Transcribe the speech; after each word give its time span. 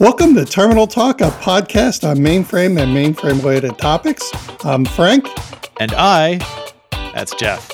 Welcome 0.00 0.36
to 0.36 0.44
Terminal 0.44 0.86
Talk, 0.86 1.20
a 1.22 1.24
podcast 1.24 2.08
on 2.08 2.18
mainframe 2.18 2.80
and 2.80 2.96
mainframe 2.96 3.42
related 3.42 3.78
topics. 3.78 4.30
I'm 4.64 4.84
Frank. 4.84 5.26
And 5.80 5.92
I, 5.96 6.38
that's 7.12 7.34
Jeff. 7.34 7.68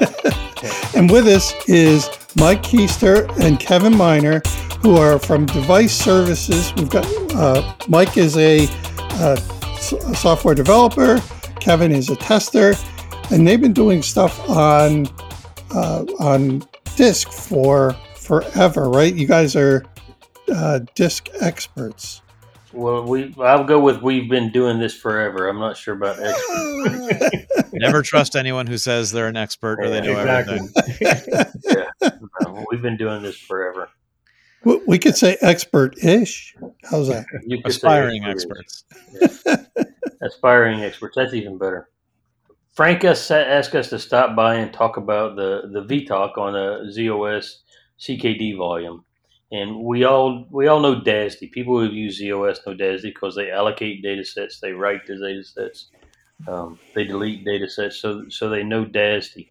and 0.96 1.08
with 1.08 1.28
us 1.28 1.54
is 1.68 2.10
Mike 2.34 2.64
Keister 2.64 3.30
and 3.38 3.60
Kevin 3.60 3.96
Miner, 3.96 4.42
who 4.82 4.96
are 4.96 5.20
from 5.20 5.46
Device 5.46 5.92
Services. 5.96 6.74
We've 6.74 6.90
got 6.90 7.06
uh, 7.36 7.76
Mike 7.86 8.16
is 8.16 8.36
a, 8.36 8.66
uh, 8.98 9.36
a 9.36 10.14
software 10.16 10.56
developer, 10.56 11.22
Kevin 11.60 11.92
is 11.92 12.10
a 12.10 12.16
tester, 12.16 12.74
and 13.30 13.46
they've 13.46 13.60
been 13.60 13.72
doing 13.72 14.02
stuff 14.02 14.50
on 14.50 15.06
uh, 15.76 16.04
on 16.18 16.66
disk 16.96 17.30
for 17.30 17.92
forever, 18.16 18.90
right? 18.90 19.14
You 19.14 19.28
guys 19.28 19.54
are 19.54 19.84
uh, 20.50 20.80
disk 20.94 21.28
experts? 21.40 22.22
Well, 22.72 23.04
we 23.04 23.34
I'll 23.38 23.64
go 23.64 23.80
with 23.80 24.00
we've 24.00 24.30
been 24.30 24.52
doing 24.52 24.78
this 24.78 24.94
forever. 24.94 25.48
I'm 25.48 25.58
not 25.58 25.76
sure 25.76 25.94
about 25.94 26.18
expert. 26.22 27.72
Never 27.72 28.02
trust 28.02 28.36
anyone 28.36 28.66
who 28.66 28.78
says 28.78 29.10
they're 29.10 29.28
an 29.28 29.36
expert 29.36 29.80
or 29.80 29.88
they 29.88 30.00
know 30.00 30.20
exactly. 30.20 30.60
everything. 31.00 31.46
yeah, 32.00 32.10
we've 32.70 32.82
been 32.82 32.96
doing 32.96 33.22
this 33.22 33.36
forever. 33.36 33.88
We 34.86 34.98
could 34.98 35.16
say 35.16 35.38
expert-ish. 35.40 36.54
How's 36.84 37.08
that? 37.08 37.24
Aspiring 37.64 38.24
experts. 38.24 38.84
Aspiring 40.20 40.82
experts. 40.82 41.16
That's 41.16 41.32
even 41.32 41.56
better. 41.56 41.88
Frank 42.74 43.02
asked 43.04 43.30
us 43.30 43.90
to 43.90 43.98
stop 43.98 44.36
by 44.36 44.56
and 44.56 44.72
talk 44.72 44.96
about 44.96 45.36
the 45.36 45.62
the 45.72 45.82
VTOC 45.82 46.38
on 46.38 46.54
a 46.54 46.90
ZOS 46.90 47.56
CKD 47.98 48.56
volume. 48.56 49.04
And 49.52 49.82
we 49.82 50.04
all 50.04 50.46
we 50.50 50.68
all 50.68 50.80
know 50.80 51.00
DASD. 51.00 51.50
People 51.50 51.78
who 51.78 51.86
use 51.86 52.20
ZOS 52.20 52.64
know 52.66 52.74
DASD 52.74 53.02
because 53.02 53.34
they 53.34 53.50
allocate 53.50 54.02
data 54.02 54.24
sets, 54.24 54.60
they 54.60 54.72
write 54.72 55.06
the 55.06 55.16
data 55.18 55.42
sets, 55.44 55.90
um, 56.46 56.78
they 56.94 57.04
delete 57.04 57.44
data 57.44 57.68
sets, 57.68 57.96
so 57.96 58.28
so 58.28 58.48
they 58.48 58.62
know 58.62 58.84
DASD. 58.84 59.50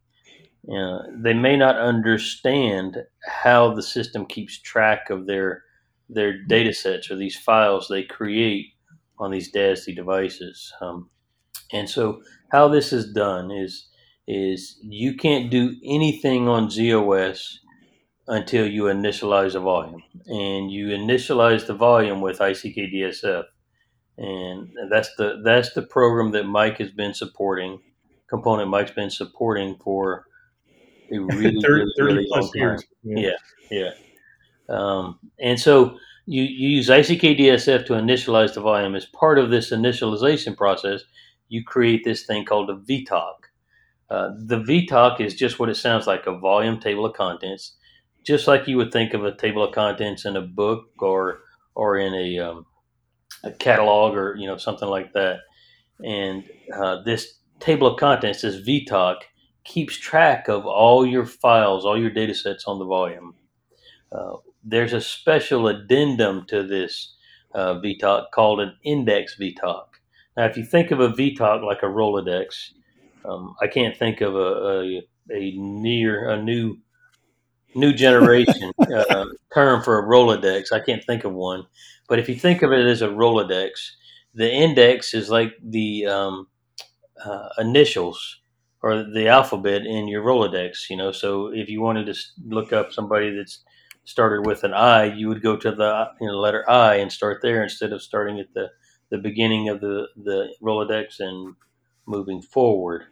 Uh, 0.73 1.00
they 1.16 1.34
may 1.34 1.58
not 1.58 1.78
understand 1.78 2.98
how 3.26 3.73
the 3.73 3.82
system 3.84 4.26
keeps 4.26 4.58
track 4.60 5.10
of 5.10 5.26
their 5.26 5.64
their 6.10 6.44
data 6.44 6.73
sets 6.73 7.12
or 7.12 7.16
these 7.16 7.38
files 7.38 7.88
they 7.88 8.04
create 8.04 8.68
on 9.20 9.32
these 9.32 9.52
DASD 9.52 9.95
devices. 9.95 10.73
Um, 10.82 11.10
and 11.72 11.90
so 11.90 12.22
how 12.52 12.68
this 12.68 12.94
is 12.94 13.12
done 13.14 13.52
is 13.52 13.88
is 14.28 14.78
you 14.82 15.16
can't 15.16 15.50
do 15.50 15.76
anything 15.84 16.48
on 16.48 16.68
ZOS 16.68 17.58
until 18.30 18.66
you 18.68 18.84
initialize 18.84 19.54
the 19.54 19.60
volume. 19.60 20.04
And 20.28 20.72
you 20.72 20.88
initialize 20.90 21.66
the 21.66 21.74
volume 21.74 22.22
with 22.22 22.40
ICKDSF. 22.40 23.44
And 24.18 24.70
that's 24.90 25.10
the 25.18 25.42
that's 25.44 25.74
the 25.74 25.82
program 25.82 26.32
that 26.32 26.44
Mike 26.44 26.78
has 26.78 26.92
been 26.92 27.14
supporting, 27.14 27.80
component 28.30 28.70
Mike's 28.70 28.92
been 28.92 29.10
supporting 29.10 29.78
for 29.84 30.26
a 31.12 31.20
really, 31.20 31.60
30, 31.62 31.86
really, 31.98 32.26
30 32.26 32.28
long 32.30 32.52
years. 32.54 32.82
time. 32.82 32.90
Yeah, 33.04 33.32
yeah. 33.72 33.80
yeah. 33.80 33.90
Um, 34.70 35.20
and 35.40 35.60
so 35.60 35.98
you, 36.28 36.44
you 36.44 36.70
use 36.70 36.90
ICKDSF 36.90 37.86
to 37.88 37.94
initialize 37.94 38.54
the 38.54 38.62
volume. 38.62 38.94
As 38.94 39.06
part 39.06 39.40
of 39.40 39.50
this 39.50 39.72
initialization 39.72 40.56
process, 40.56 41.02
you 41.48 41.64
create 41.64 42.04
this 42.04 42.26
thing 42.26 42.46
called 42.46 42.70
a 42.70 42.76
VTOC. 42.76 43.34
Uh, 44.12 44.30
the 44.38 44.60
VTOC 44.60 45.22
is 45.22 45.34
just 45.34 45.60
what 45.60 45.70
it 45.70 45.76
sounds 45.76 46.06
like 46.06 46.28
a 46.28 46.38
volume 46.38 46.80
table 46.80 47.06
of 47.06 47.14
contents 47.16 47.78
just 48.30 48.48
like 48.48 48.68
you 48.68 48.78
would 48.78 48.92
think 48.92 49.16
of 49.16 49.26
a 49.26 49.36
table 49.36 49.64
of 49.64 49.74
contents 49.74 50.24
in 50.24 50.36
a 50.36 50.42
book 50.42 50.86
or 51.00 51.40
or 51.74 51.98
in 51.98 52.14
a, 52.14 52.38
um, 52.38 52.64
a 53.44 53.52
catalog 53.52 54.14
or 54.16 54.36
you 54.38 54.46
know 54.46 54.56
something 54.56 54.88
like 54.88 55.14
that. 55.14 55.40
And 56.06 56.44
uh, 56.72 57.02
this 57.02 57.40
table 57.60 57.88
of 57.88 58.00
contents, 58.00 58.44
this 58.44 58.62
VTOC, 58.62 59.16
keeps 59.64 59.98
track 59.98 60.48
of 60.48 60.68
all 60.68 61.08
your 61.08 61.26
files, 61.26 61.86
all 61.86 62.00
your 62.00 62.12
data 62.12 62.36
sets 62.36 62.66
on 62.66 62.78
the 62.78 62.86
volume. 62.86 63.34
Uh, 64.12 64.36
there's 64.64 64.94
a 64.94 65.02
special 65.02 65.68
addendum 65.68 66.45
to 66.50 66.62
this 66.62 67.16
uh, 67.56 67.80
VTOC 67.80 68.26
called 68.32 68.60
an 68.60 68.73
index 68.84 69.38
VTOC. 69.42 69.86
Now, 70.38 70.45
if 70.45 70.56
you 70.56 70.64
think 70.64 70.92
of 70.92 71.00
a 71.00 71.10
VTOC 71.10 71.64
like 71.64 71.82
a 71.82 71.88
Rolodex, 71.88 72.73
um, 73.26 73.56
I 73.60 73.66
can't 73.66 73.98
think 73.98 74.22
of 74.22 74.36
a, 74.36 74.38
a, 74.39 75.08
a 75.34 75.52
near 75.58 76.30
a 76.30 76.39
new 76.39 76.78
new 77.76 77.94
generation 77.94 78.72
uh, 78.80 79.26
term 79.54 79.84
for 79.84 80.00
a 80.00 80.04
Rolodex. 80.04 80.72
I 80.72 80.80
can't 80.80 81.04
think 81.04 81.24
of 81.24 81.34
one, 81.34 81.66
but 82.08 82.20
if 82.20 82.30
you 82.30 82.36
think 82.36 82.62
of 82.62 82.72
it 82.72 82.86
as 82.86 83.02
a 83.02 83.08
Rolodex, 83.08 83.72
the 84.34 84.52
index 84.52 85.14
is 85.14 85.30
like 85.30 85.54
the 85.64 86.06
um, 86.06 86.48
uh, 87.24 87.50
initials 87.58 88.40
or 88.82 89.04
the 89.04 89.28
alphabet 89.28 89.86
in 89.86 90.08
your 90.08 90.24
Rolodex. 90.24 90.90
You 90.90 90.98
know, 90.98 91.12
so 91.12 91.48
if 91.54 91.70
you 91.70 91.82
wanted 91.82 92.06
to 92.08 92.16
look 92.46 92.74
up 92.74 92.94
somebody 92.94 93.36
that's 93.36 93.64
started 94.06 94.46
with 94.46 94.64
an 94.64 94.74
I, 94.74 95.06
you 95.14 95.28
would 95.28 95.44
go 95.44 95.56
to 95.58 95.72
the 95.72 96.08
you 96.20 96.28
know, 96.28 96.40
letter 96.40 96.68
I 96.70 96.96
and 96.96 97.12
start 97.12 97.42
there 97.42 97.62
instead 97.62 97.94
of 97.94 98.02
starting 98.02 98.40
at 98.40 98.54
the 98.54 98.70
the 99.12 99.18
beginning 99.18 99.70
of 99.70 99.82
the 99.82 100.08
the 100.16 100.54
Rolodex 100.62 101.20
and 101.20 101.56
moving 102.06 102.42
forward. 102.42 103.04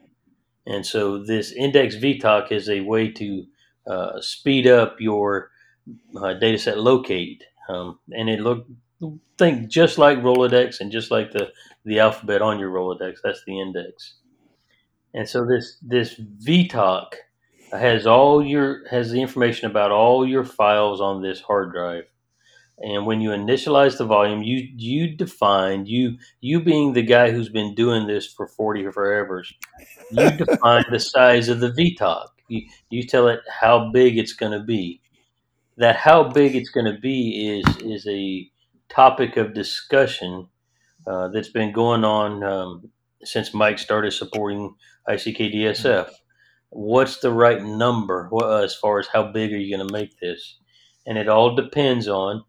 And 0.66 0.86
so 0.86 1.24
this 1.24 1.52
index 1.54 1.96
VTOC 1.96 2.52
is 2.52 2.70
a 2.70 2.82
way 2.82 3.10
to 3.12 3.46
uh, 3.90 4.22
speed 4.22 4.68
up 4.68 4.98
your 5.00 5.50
uh, 6.22 6.34
data 6.34 6.58
set 6.58 6.80
locate. 6.80 7.44
Um, 7.70 8.00
and 8.12 8.30
it 8.30 8.40
look 8.40 8.66
think 9.38 9.70
just 9.70 9.98
like 9.98 10.18
Rolodex 10.20 10.80
and 10.80 10.92
just 10.92 11.12
like 11.12 11.32
the, 11.32 11.52
the 11.86 12.00
alphabet 12.00 12.42
on 12.42 12.60
your 12.60 12.72
Rolodex. 12.72 13.18
That's 13.24 13.44
the 13.46 13.60
index. 13.60 14.16
And 15.14 15.28
so 15.28 15.46
this 15.46 15.78
this 15.82 16.20
VTOC 16.46 17.08
has 17.72 18.06
all 18.06 18.44
your 18.44 18.88
has 18.90 19.12
the 19.12 19.22
information 19.22 19.70
about 19.70 19.92
all 19.92 20.28
your 20.28 20.44
files 20.44 21.02
on 21.02 21.22
this 21.22 21.42
hard 21.42 21.72
drive. 21.72 22.04
And 22.80 23.08
when 23.08 23.22
you 23.22 23.32
initialize 23.32 23.98
the 23.98 24.06
volume, 24.06 24.44
you 24.44 24.68
you 24.76 25.16
define 25.16 25.86
you 25.86 26.18
you 26.42 26.62
being 26.62 26.94
the 26.94 27.02
guy 27.02 27.32
who's 27.32 27.50
been 27.50 27.74
doing 27.74 28.06
this 28.06 28.32
for 28.32 28.48
forty 28.48 28.86
or 28.86 28.92
forever, 28.92 29.44
you 30.12 30.30
define 30.38 30.86
the 30.92 31.00
size 31.00 31.50
of 31.50 31.60
the 31.60 31.72
VTOC. 31.72 32.28
You, 32.48 32.62
you 32.90 33.04
tell 33.04 33.28
it 33.28 33.42
how 33.50 33.92
big 33.92 34.18
it's 34.18 34.34
going 34.34 34.58
to 34.58 34.64
be. 34.64 35.02
That 35.78 35.96
how 35.96 36.24
big 36.30 36.56
it's 36.56 36.70
going 36.70 36.92
to 36.92 37.00
be 37.00 37.60
is 37.60 37.78
is 37.78 38.08
a 38.08 38.50
topic 38.90 39.38
of 39.38 39.54
discussion 39.54 40.48
uh, 41.06 41.28
that's 41.30 41.50
been 41.50 41.72
going 41.72 42.04
on 42.04 42.44
um, 42.44 42.90
since 43.24 43.54
Mike 43.54 43.78
started 43.78 44.12
supporting 44.12 44.74
ICKDSF. 45.08 46.10
What's 46.70 47.20
the 47.20 47.32
right 47.32 47.64
number 47.64 48.30
uh, 48.34 48.64
as 48.64 48.76
far 48.76 49.00
as 49.00 49.08
how 49.08 49.32
big 49.32 49.54
are 49.54 49.58
you 49.58 49.76
going 49.76 49.88
to 49.88 49.94
make 49.94 50.20
this? 50.20 50.58
And 51.06 51.18
it 51.18 51.30
all 51.30 51.56
depends 51.56 52.08
on 52.08 52.44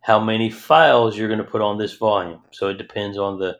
how 0.00 0.20
many 0.20 0.50
files 0.50 1.16
you're 1.16 1.28
going 1.28 1.38
to 1.38 1.50
put 1.50 1.62
on 1.62 1.78
this 1.78 1.94
volume. 1.94 2.42
So 2.52 2.68
it 2.68 2.78
depends 2.78 3.16
on 3.18 3.38
the 3.38 3.56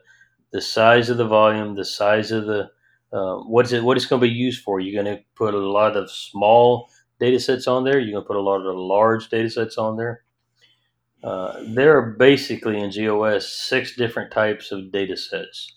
the 0.51 0.61
size 0.61 1.09
of 1.09 1.17
the 1.17 1.27
volume, 1.27 1.75
the 1.75 1.85
size 1.85 2.31
of 2.31 2.45
the 2.45 2.69
uh, 3.13 3.37
what's 3.37 3.71
it? 3.71 3.83
What 3.83 3.97
it's 3.97 4.05
going 4.05 4.21
to 4.21 4.27
be 4.27 4.33
used 4.33 4.63
for? 4.63 4.79
You're 4.79 5.01
going 5.01 5.17
to 5.17 5.23
put 5.35 5.53
a 5.53 5.57
lot 5.57 5.95
of 5.95 6.11
small 6.11 6.89
data 7.19 7.39
sets 7.39 7.67
on 7.67 7.83
there. 7.83 7.99
You're 7.99 8.13
going 8.13 8.23
to 8.23 8.27
put 8.27 8.35
a 8.35 8.41
lot 8.41 8.65
of 8.65 8.75
large 8.75 9.29
data 9.29 9.49
sets 9.49 9.77
on 9.77 9.97
there. 9.97 10.23
Uh, 11.23 11.63
there 11.67 11.97
are 11.97 12.11
basically 12.11 12.79
in 12.79 12.89
ZOS 12.89 13.43
six 13.43 13.95
different 13.95 14.31
types 14.31 14.71
of 14.71 14.91
data 14.91 15.17
sets. 15.17 15.73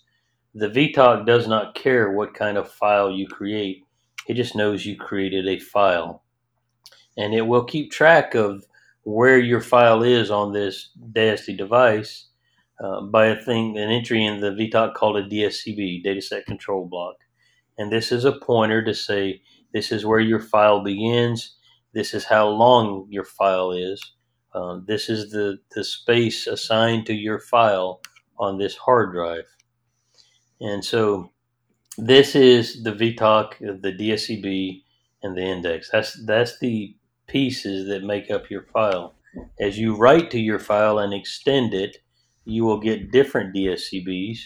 The 0.53 0.69
VTOC 0.69 1.25
does 1.25 1.47
not 1.47 1.75
care 1.75 2.11
what 2.11 2.33
kind 2.33 2.57
of 2.57 2.71
file 2.71 3.09
you 3.09 3.27
create. 3.27 3.85
It 4.27 4.35
just 4.35 4.55
knows 4.55 4.85
you 4.85 4.97
created 4.97 5.47
a 5.47 5.59
file. 5.59 6.23
And 7.17 7.33
it 7.33 7.41
will 7.41 7.63
keep 7.63 7.91
track 7.91 8.35
of 8.35 8.65
where 9.03 9.39
your 9.39 9.61
file 9.61 10.03
is 10.03 10.29
on 10.29 10.53
this 10.53 10.91
DASD 11.11 11.57
device 11.57 12.27
uh, 12.83 13.01
by 13.01 13.27
a 13.27 13.41
thing, 13.41 13.77
an 13.77 13.89
entry 13.89 14.25
in 14.25 14.39
the 14.39 14.51
VTOC 14.51 14.93
called 14.93 15.17
a 15.17 15.27
DSCB, 15.27 16.03
Dataset 16.03 16.45
Control 16.45 16.87
Block. 16.87 17.15
And 17.77 17.91
this 17.91 18.11
is 18.11 18.25
a 18.25 18.31
pointer 18.31 18.83
to 18.83 18.93
say 18.93 19.41
this 19.73 19.91
is 19.91 20.05
where 20.05 20.19
your 20.19 20.39
file 20.39 20.83
begins, 20.83 21.55
this 21.93 22.13
is 22.13 22.25
how 22.25 22.47
long 22.47 23.07
your 23.09 23.23
file 23.23 23.71
is, 23.71 24.13
um, 24.53 24.85
this 24.87 25.09
is 25.09 25.31
the, 25.31 25.59
the 25.75 25.83
space 25.83 26.47
assigned 26.47 27.05
to 27.05 27.13
your 27.13 27.39
file 27.39 28.01
on 28.37 28.57
this 28.57 28.75
hard 28.75 29.13
drive. 29.13 29.45
And 30.59 30.83
so 30.83 31.31
this 31.97 32.35
is 32.35 32.83
the 32.83 32.91
VTOC, 32.91 33.81
the 33.81 33.93
DSCB, 33.93 34.83
and 35.23 35.37
the 35.37 35.43
index. 35.43 35.89
That's 35.91 36.13
that's 36.25 36.59
the 36.59 36.95
pieces 37.27 37.87
that 37.87 38.03
make 38.03 38.31
up 38.31 38.49
your 38.49 38.63
file. 38.63 39.13
As 39.59 39.77
you 39.77 39.95
write 39.95 40.31
to 40.31 40.39
your 40.39 40.59
file 40.59 40.99
and 40.99 41.13
extend 41.13 41.73
it, 41.73 41.97
you 42.45 42.63
will 42.63 42.79
get 42.79 43.11
different 43.11 43.55
DSCBs 43.55 44.39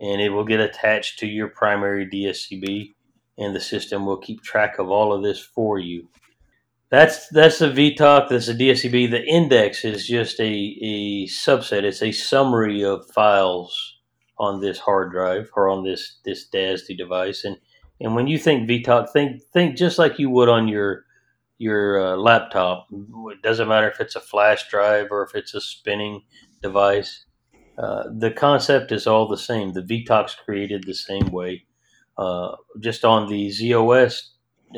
and 0.00 0.20
it 0.20 0.30
will 0.30 0.44
get 0.44 0.60
attached 0.60 1.18
to 1.20 1.26
your 1.26 1.48
primary 1.48 2.06
DSCB 2.06 2.94
and 3.38 3.54
the 3.54 3.60
system 3.60 4.06
will 4.06 4.18
keep 4.18 4.42
track 4.42 4.78
of 4.78 4.90
all 4.90 5.12
of 5.12 5.22
this 5.22 5.40
for 5.40 5.78
you. 5.78 6.08
That's 6.90 7.28
that's 7.28 7.58
the 7.58 7.70
VTOC. 7.70 8.28
That's 8.28 8.46
the 8.46 8.52
DSCB. 8.52 9.10
The 9.10 9.24
index 9.24 9.84
is 9.84 10.06
just 10.06 10.38
a, 10.38 10.44
a 10.44 11.26
subset. 11.26 11.82
It's 11.82 12.02
a 12.02 12.12
summary 12.12 12.84
of 12.84 13.10
files 13.10 13.96
on 14.38 14.60
this 14.60 14.78
hard 14.78 15.10
drive 15.10 15.50
or 15.56 15.68
on 15.68 15.82
this 15.82 16.18
this 16.24 16.48
DASD 16.48 16.96
device. 16.96 17.44
And 17.44 17.56
and 18.00 18.14
when 18.14 18.28
you 18.28 18.38
think 18.38 18.68
VTOC, 18.68 19.10
think 19.10 19.42
think 19.52 19.76
just 19.76 19.98
like 19.98 20.18
you 20.18 20.30
would 20.30 20.48
on 20.48 20.68
your 20.68 21.04
your 21.58 22.00
uh, 22.00 22.16
laptop. 22.16 22.86
It 22.92 23.42
doesn't 23.42 23.68
matter 23.68 23.88
if 23.88 24.00
it's 24.00 24.16
a 24.16 24.20
flash 24.20 24.68
drive 24.68 25.08
or 25.10 25.22
if 25.24 25.34
it's 25.34 25.54
a 25.54 25.60
spinning 25.60 26.22
device. 26.64 27.26
Uh, 27.78 28.04
the 28.18 28.30
concept 28.30 28.90
is 28.90 29.06
all 29.06 29.28
the 29.28 29.36
same. 29.50 29.72
The 29.72 29.82
VTOC's 29.82 30.34
created 30.34 30.84
the 30.84 30.94
same 30.94 31.28
way. 31.30 31.66
Uh, 32.16 32.56
just 32.80 33.04
on 33.04 33.28
the 33.28 33.48
ZOS 33.48 34.30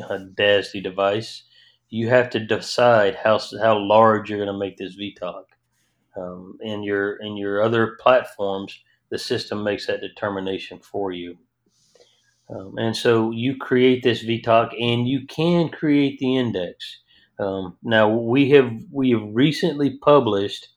uh, 0.03 0.19
DASD 0.35 0.83
device, 0.83 1.45
you 1.89 2.09
have 2.09 2.29
to 2.31 2.41
decide 2.41 3.15
how 3.15 3.39
how 3.63 3.79
large 3.79 4.29
you're 4.29 4.45
going 4.45 4.53
to 4.53 4.59
make 4.59 4.77
this 4.77 4.97
VTOC. 4.97 5.45
Um, 6.17 6.59
in 6.63 6.83
your 6.83 7.17
in 7.17 7.37
your 7.37 7.63
other 7.63 7.97
platforms, 8.01 8.79
the 9.11 9.19
system 9.19 9.63
makes 9.63 9.87
that 9.87 10.01
determination 10.01 10.79
for 10.81 11.13
you. 11.13 11.37
Um, 12.49 12.79
and 12.79 12.97
so 12.97 13.31
you 13.33 13.57
create 13.57 14.03
this 14.03 14.25
VTOC, 14.25 14.73
and 14.81 15.07
you 15.07 15.27
can 15.27 15.69
create 15.69 16.19
the 16.19 16.37
index. 16.37 17.01
Um, 17.39 17.77
now 17.83 18.09
we 18.09 18.51
have 18.51 18.71
we 18.91 19.11
have 19.11 19.29
recently 19.33 19.99
published 19.99 20.69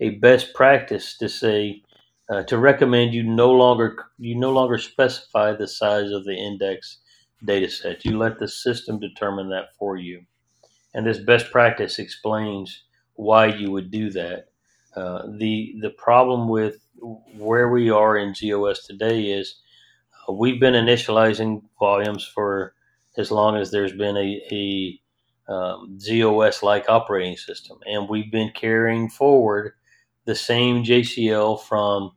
a 0.00 0.10
best 0.10 0.54
practice 0.54 1.16
to 1.18 1.28
say 1.28 1.82
uh, 2.28 2.42
to 2.44 2.58
recommend 2.58 3.14
you 3.14 3.22
no 3.22 3.52
longer 3.52 3.96
you 4.18 4.34
no 4.34 4.50
longer 4.50 4.78
specify 4.78 5.52
the 5.52 5.68
size 5.68 6.10
of 6.10 6.24
the 6.24 6.36
index 6.36 6.98
data 7.44 7.70
set. 7.70 8.04
You 8.04 8.18
let 8.18 8.38
the 8.38 8.48
system 8.48 8.98
determine 8.98 9.48
that 9.50 9.74
for 9.78 9.96
you. 9.96 10.22
And 10.94 11.06
this 11.06 11.18
best 11.18 11.50
practice 11.52 11.98
explains 11.98 12.84
why 13.14 13.46
you 13.46 13.70
would 13.70 13.90
do 13.90 14.10
that. 14.10 14.46
Uh, 14.94 15.26
the 15.38 15.76
the 15.80 15.90
problem 15.90 16.48
with 16.48 16.78
where 17.36 17.68
we 17.68 17.90
are 17.90 18.16
in 18.16 18.32
ZOS 18.32 18.86
today 18.86 19.24
is 19.24 19.60
uh, 20.28 20.32
we've 20.32 20.60
been 20.60 20.74
initializing 20.74 21.62
volumes 21.78 22.24
for 22.24 22.74
as 23.18 23.30
long 23.30 23.56
as 23.56 23.70
there's 23.70 23.92
been 23.92 24.16
a, 24.16 24.42
a 24.50 25.00
um, 25.52 25.98
ZOS 26.00 26.62
like 26.62 26.88
operating 26.88 27.36
system, 27.36 27.78
and 27.86 28.08
we've 28.08 28.32
been 28.32 28.50
carrying 28.50 29.08
forward 29.08 29.74
the 30.26 30.34
same 30.34 30.84
JCL 30.84 31.62
from 31.62 32.12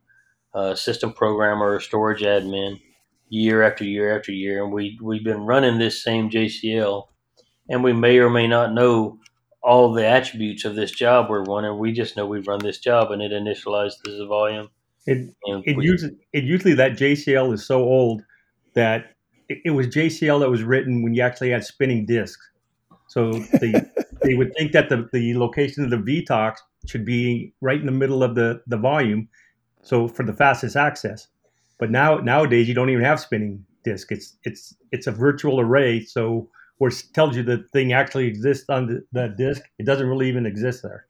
uh, 0.53 0.75
system 0.75 1.13
programmer 1.13 1.75
or 1.75 1.79
storage 1.79 2.21
admin 2.21 2.79
year 3.29 3.63
after 3.63 3.83
year 3.83 4.17
after 4.17 4.31
year, 4.31 4.63
and 4.63 4.73
we 4.73 4.99
we've 5.01 5.23
been 5.23 5.41
running 5.41 5.77
this 5.77 6.03
same 6.03 6.29
JCL, 6.29 7.07
and 7.69 7.83
we 7.83 7.93
may 7.93 8.17
or 8.17 8.29
may 8.29 8.47
not 8.47 8.73
know 8.73 9.19
all 9.61 9.93
the 9.93 10.05
attributes 10.05 10.65
of 10.65 10.75
this 10.75 10.91
job 10.91 11.29
we're 11.29 11.43
running. 11.43 11.77
We 11.77 11.91
just 11.91 12.17
know 12.17 12.25
we've 12.25 12.47
run 12.47 12.59
this 12.59 12.79
job, 12.79 13.11
and 13.11 13.21
it 13.21 13.31
initialized 13.31 14.01
the 14.03 14.25
volume. 14.27 14.69
It 15.05 15.33
it 15.43 15.77
we, 15.77 15.85
usually 15.85 16.17
it 16.33 16.43
usually 16.43 16.73
that 16.73 16.93
JCL 16.93 17.53
is 17.53 17.65
so 17.65 17.83
old 17.83 18.23
that 18.73 19.15
it, 19.47 19.59
it 19.65 19.71
was 19.71 19.87
JCL 19.87 20.39
that 20.39 20.49
was 20.49 20.63
written 20.63 21.03
when 21.03 21.13
you 21.13 21.21
actually 21.21 21.51
had 21.51 21.63
spinning 21.63 22.05
disks. 22.05 22.49
So 23.07 23.33
they 23.33 23.73
they 24.23 24.35
would 24.35 24.53
think 24.57 24.71
that 24.71 24.89
the, 24.89 25.07
the 25.13 25.37
location 25.37 25.83
of 25.83 25.89
the 25.91 25.97
VTOC 25.97 26.55
should 26.87 27.05
be 27.05 27.53
right 27.61 27.79
in 27.79 27.85
the 27.85 27.91
middle 27.91 28.23
of 28.23 28.35
the, 28.35 28.61
the 28.67 28.77
volume, 28.77 29.27
so 29.81 30.07
for 30.07 30.25
the 30.25 30.33
fastest 30.33 30.75
access. 30.75 31.27
But 31.77 31.91
now 31.91 32.17
nowadays 32.17 32.67
you 32.67 32.73
don't 32.73 32.89
even 32.89 33.03
have 33.03 33.19
spinning 33.19 33.65
disk. 33.83 34.11
It's 34.11 34.37
it's 34.43 34.75
it's 34.91 35.07
a 35.07 35.11
virtual 35.11 35.59
array. 35.59 36.03
So 36.03 36.49
where 36.79 36.89
it 36.89 37.03
tells 37.13 37.35
you 37.35 37.43
the 37.43 37.65
thing 37.71 37.93
actually 37.93 38.25
exists 38.27 38.69
on 38.69 38.87
the, 38.87 39.05
the 39.11 39.33
disk, 39.37 39.61
it 39.77 39.85
doesn't 39.85 40.07
really 40.07 40.27
even 40.27 40.45
exist 40.45 40.81
there. 40.81 41.05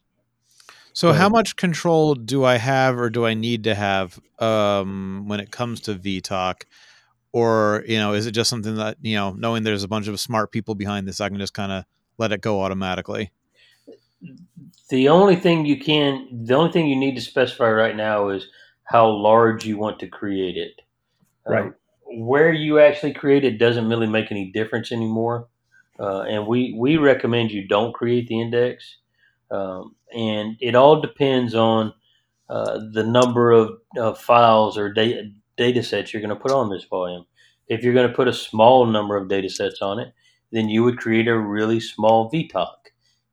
So, 0.94 1.13
how 1.13 1.30
much 1.30 1.56
control 1.56 2.15
do 2.15 2.44
I 2.44 2.57
have, 2.57 3.00
or 3.00 3.10
do 3.10 3.25
I 3.25 3.33
need 3.33 3.63
to 3.65 3.75
have 3.75 4.19
um, 4.39 5.25
when 5.27 5.39
it 5.39 5.51
comes 5.51 5.80
to 5.81 5.95
VTOC? 5.95 6.63
Or 7.31 7.83
you 7.88 7.98
know, 7.98 8.13
is 8.13 8.25
it 8.25 8.31
just 8.31 8.50
something 8.50 8.75
that 8.75 8.98
you 9.01 9.15
know, 9.15 9.31
knowing 9.31 9.63
there's 9.63 9.83
a 9.83 9.88
bunch 9.88 10.07
of 10.07 10.19
smart 10.19 10.51
people 10.51 10.75
behind 10.75 11.07
this, 11.07 11.22
I 11.22 11.30
can 11.30 11.38
just 11.38 11.54
kind 11.54 11.72
of 11.72 11.86
let 12.18 12.31
it 12.31 12.42
go 12.42 12.62
automatically? 12.62 13.31
The 14.89 15.10
only 15.10 15.36
thing 15.36 15.66
you 15.66 15.80
can, 15.80 16.45
the 16.45 16.56
only 16.56 16.71
thing 16.71 16.88
you 16.88 16.95
need 16.95 17.16
to 17.16 17.21
specify 17.21 17.69
right 17.69 17.95
now 17.95 18.30
is 18.30 18.48
how 18.83 19.10
large 19.10 19.66
you 19.66 19.77
want 19.77 20.00
to 20.00 20.07
create 20.07 20.57
it. 20.57 20.81
Right. 21.48 21.66
Um, 21.66 21.75
where 22.06 22.51
you 22.51 22.80
actually 22.80 23.13
create 23.13 23.44
it 23.44 23.60
doesn't 23.60 23.88
really 23.88 24.07
make 24.07 24.31
any 24.31 24.51
difference 24.51 24.92
anymore. 24.92 25.48
Uh, 26.00 26.21
and 26.21 26.48
we, 26.48 26.75
we 26.77 26.98
recommend 26.98 27.51
you 27.51 27.68
don't 27.68 27.94
create 27.94 28.27
the 28.27 28.42
index. 28.42 28.98
Um, 29.51 29.95
and 30.16 30.57
it 30.60 30.75
all 30.75 31.01
depends 31.01 31.54
on 31.54 31.94
uh, 32.50 32.80
the 32.94 33.04
number 33.04 33.51
of, 33.51 33.77
of 33.98 34.19
files 34.19 34.77
or 34.77 34.92
data, 34.92 35.30
data 35.56 35.83
sets 35.83 36.13
you're 36.13 36.22
going 36.22 36.36
to 36.36 36.42
put 36.42 36.51
on 36.51 36.69
this 36.69 36.86
volume. 36.86 37.25
If 37.68 37.83
you're 37.83 37.94
going 37.94 38.07
to 38.07 38.15
put 38.15 38.27
a 38.27 38.33
small 38.33 38.88
number 38.88 39.15
of 39.15 39.30
data 39.30 39.50
sets 39.50 39.81
on 39.81 40.00
it, 40.00 40.13
then 40.51 40.69
you 40.69 40.83
would 40.83 40.98
create 40.98 41.27
a 41.27 41.38
really 41.38 41.80
small 41.80 42.31
VTOC. 42.31 42.74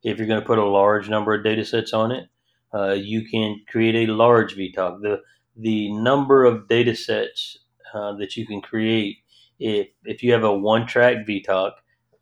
If 0.07 0.19
you're 0.19 0.29
going 0.29 0.41
to 0.41 0.47
put 0.47 0.59
a 0.59 0.65
large 0.65 1.09
number 1.09 1.35
of 1.35 1.45
data 1.45 1.65
sets 1.65 1.93
on 1.93 2.13
it, 2.13 2.29
uh, 2.73 2.93
you 2.93 3.27
can 3.29 3.61
create 3.69 4.09
a 4.09 4.13
large 4.13 4.57
VTOC. 4.57 5.03
The 5.03 5.21
the 5.57 5.91
number 5.93 6.45
of 6.45 6.69
data 6.69 6.95
sets 6.95 7.59
uh, 7.95 8.13
that 8.17 8.37
you 8.37 8.47
can 8.47 8.61
create 8.61 9.17
if, 9.59 9.89
if 10.05 10.23
you 10.23 10.33
have 10.33 10.45
a 10.45 10.55
one 10.55 10.87
track 10.87 11.27
VTOC, 11.27 11.73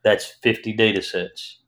that's 0.02 0.26
50 0.42 0.72
data 0.74 1.02
sets. 1.02 1.58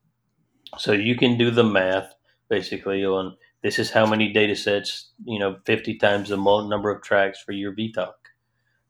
So 0.79 0.93
you 0.93 1.17
can 1.17 1.37
do 1.37 1.51
the 1.51 1.65
math 1.65 2.15
basically 2.49 3.05
on 3.05 3.37
this 3.63 3.79
is 3.79 3.91
how 3.91 4.07
many 4.07 4.33
data 4.33 4.55
sets, 4.55 5.11
you 5.25 5.41
know, 5.41 5.57
50 5.65 5.97
times 5.97 6.29
the 6.29 6.37
number 6.37 6.91
of 6.91 7.03
tracks 7.03 7.43
for 7.43 7.53
your 7.53 7.75
VTOC. 7.75 8.13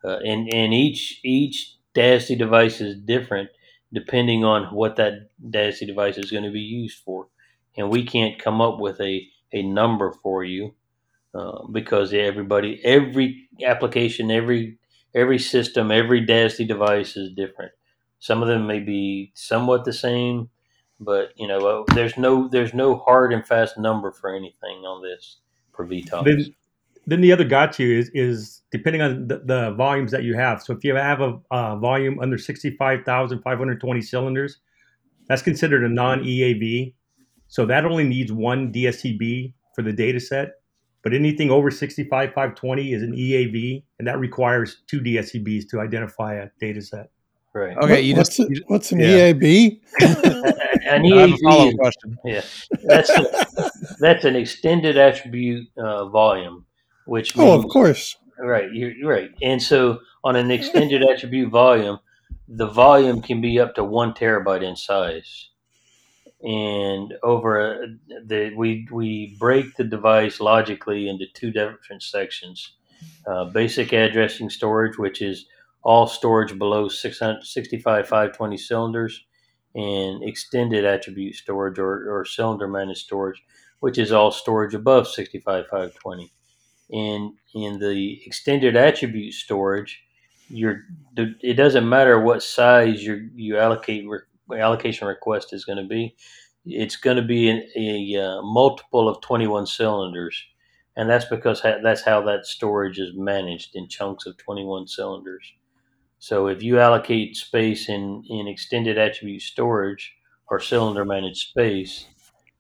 Uh, 0.05 0.19
and, 0.19 0.52
and 0.52 0.75
each, 0.75 1.20
each 1.25 1.76
DASD 1.94 2.38
device 2.38 2.81
is 2.81 3.00
different 3.00 3.49
depending 3.93 4.44
on 4.44 4.75
what 4.75 4.97
that 4.97 5.31
DASD 5.50 5.87
device 5.87 6.19
is 6.19 6.31
going 6.31 6.44
to 6.44 6.50
be 6.50 6.61
used 6.61 6.99
for. 7.05 7.29
And 7.77 7.91
we 7.91 8.05
can't 8.05 8.38
come 8.38 8.61
up 8.61 8.79
with 8.79 9.00
a, 9.00 9.27
a 9.53 9.62
number 9.62 10.12
for 10.23 10.44
you 10.44 10.75
uh, 11.35 11.67
because 11.71 12.12
everybody, 12.12 12.81
every 12.85 13.49
application, 13.65 14.31
every 14.31 14.79
every 15.15 15.38
system, 15.38 15.91
every 15.91 16.25
DASD 16.27 16.67
device 16.69 17.17
is 17.17 17.33
different. 17.35 17.73
Some 18.19 18.43
of 18.43 18.49
them 18.49 18.67
may 18.67 18.81
be 18.81 19.33
somewhat 19.35 19.85
the 19.85 19.93
same, 19.93 20.50
but 21.00 21.31
you 21.37 21.47
know, 21.47 21.67
uh, 21.67 21.85
there's 21.94 22.17
no 22.17 22.49
there's 22.49 22.75
no 22.75 22.97
hard 22.97 23.33
and 23.33 23.47
fast 23.47 23.79
number 23.79 24.12
for 24.12 24.35
anything 24.35 24.85
on 24.85 25.03
this 25.03 25.38
for 25.73 25.87
VTOCs. 25.87 26.47
Then, 27.07 27.21
then 27.21 27.21
the 27.21 27.33
other 27.33 27.45
got 27.45 27.79
you 27.79 27.99
is 27.99 28.11
is 28.15 28.63
depending 28.71 29.03
on 29.03 29.29
the, 29.29 29.39
the 29.45 29.71
volumes 29.73 30.11
that 30.13 30.25
you 30.25 30.35
have. 30.35 30.63
So 30.63 30.73
if 30.73 30.85
you 30.85 30.95
have 30.95 31.21
a, 31.21 31.39
a 31.51 31.79
volume 31.79 32.19
under 32.21 32.39
sixty 32.39 32.71
five 32.77 33.05
thousand 33.05 33.43
five 33.43 33.59
hundred 33.59 33.81
twenty 33.81 34.03
cylinders, 34.03 34.59
that's 35.29 35.43
considered 35.43 35.85
a 35.85 35.89
non 35.89 36.21
EAV. 36.21 36.95
So 37.49 37.65
that 37.67 37.85
only 37.85 38.05
needs 38.05 38.33
one 38.33 38.73
DSCB 38.73 39.53
for 39.75 39.83
the 39.83 39.93
data 39.93 40.21
set 40.21 40.55
but 41.07 41.15
anything 41.15 41.53
over 41.53 41.71
65 41.71 42.31
520 42.31 42.93
is 42.93 43.01
an 43.05 43.13
EAV, 43.13 43.81
and 44.01 44.09
that 44.09 44.19
requires 44.19 44.79
two 44.89 45.01
DSCBs 45.01 45.69
to 45.71 45.79
identify 45.79 46.35
a 46.35 46.49
data 46.59 46.83
set. 46.83 47.11
Right. 47.55 47.77
Okay. 47.77 48.01
You 48.01 48.17
what's, 48.17 48.39
just, 48.39 48.51
a, 48.51 48.63
what's 48.67 48.91
an 48.91 48.99
yeah. 48.99 49.31
EAV? 49.31 49.81
an 50.01 51.05
EAV. 51.05 51.69
Is, 51.69 51.75
question. 51.77 52.19
Yeah. 52.25 52.43
That's 52.83 53.11
a, 53.11 53.71
that's 54.01 54.25
an 54.25 54.35
extended 54.35 54.99
attribute 54.99 55.69
uh, 55.79 56.09
volume, 56.09 56.65
which 57.07 57.37
means, 57.37 57.49
oh, 57.49 57.59
of 57.59 57.69
course. 57.69 58.17
Right. 58.39 58.73
You're, 58.73 59.09
right. 59.09 59.31
And 59.43 59.63
so 59.63 60.01
on 60.25 60.37
an 60.37 60.51
extended 60.51 61.03
attribute 61.03 61.51
volume, 61.51 61.99
the 62.49 62.67
volume 62.67 63.23
can 63.23 63.41
be 63.41 63.59
up 63.59 63.75
to 63.75 63.85
one 63.85 64.13
terabyte 64.13 64.63
in 64.63 64.77
size 64.77 65.49
and 66.43 67.15
over 67.23 67.87
the 68.27 68.53
we 68.57 68.87
we 68.93 69.37
break 69.39 69.75
the 69.77 69.85
device 69.85 70.39
logically 70.39 71.09
into 71.09 71.25
two 71.33 71.51
different 71.51 72.03
sections 72.03 72.75
uh, 73.27 73.45
basic 73.47 73.93
addressing 73.93 74.51
storage 74.51 74.99
which 74.99 75.23
is 75.23 75.47
all 75.83 76.07
storage 76.07 76.57
below 76.59 76.89
665 76.89 78.07
520 78.07 78.57
cylinders 78.59 79.25
and 79.75 80.23
extended 80.23 80.85
attribute 80.85 81.35
storage 81.35 81.79
or, 81.79 82.19
or 82.19 82.25
cylinder 82.25 82.69
managed 82.69 83.01
storage 83.01 83.43
which 83.81 83.97
is 83.97 84.13
all 84.13 84.31
storage 84.31 84.75
above 84.75 85.09
65 85.09 85.65
520 85.65 86.33
and 86.90 87.33
in 87.55 87.78
the 87.78 88.21
extended 88.25 88.76
attribute 88.76 89.35
storage 89.35 90.02
you're 90.49 90.83
it 91.16 91.55
doesn't 91.55 91.88
matter 91.88 92.21
what 92.21 92.43
size 92.43 93.05
your 93.05 93.19
you 93.35 93.59
allocate 93.59 94.07
allocation 94.55 95.09
request 95.09 95.52
is 95.52 95.64
going 95.64 95.78
to 95.78 95.88
be. 95.88 96.14
It's 96.64 96.97
going 96.97 97.16
to 97.16 97.23
be 97.23 97.49
a 97.76 98.23
uh, 98.23 98.43
multiple 98.43 99.09
of 99.09 99.21
21 99.21 99.66
cylinders. 99.66 100.40
And 100.97 101.09
that's 101.09 101.26
because 101.26 101.61
ha- 101.61 101.78
that's 101.83 102.02
how 102.02 102.23
that 102.23 102.47
storage 102.47 102.99
is 102.99 103.12
managed 103.14 103.76
in 103.76 103.88
chunks 103.88 104.26
of 104.26 104.37
21 104.38 104.88
cylinders. 104.88 105.52
So 106.19 106.47
if 106.47 106.62
you 106.62 106.81
allocate 106.81 107.37
space 107.37 107.88
in, 107.88 108.25
in 108.28 108.49
extended 108.49 108.97
attribute 108.99 109.43
storage 109.43 110.14
or 110.49 110.59
cylinder 110.59 111.05
managed 111.05 111.49
space, 111.49 112.07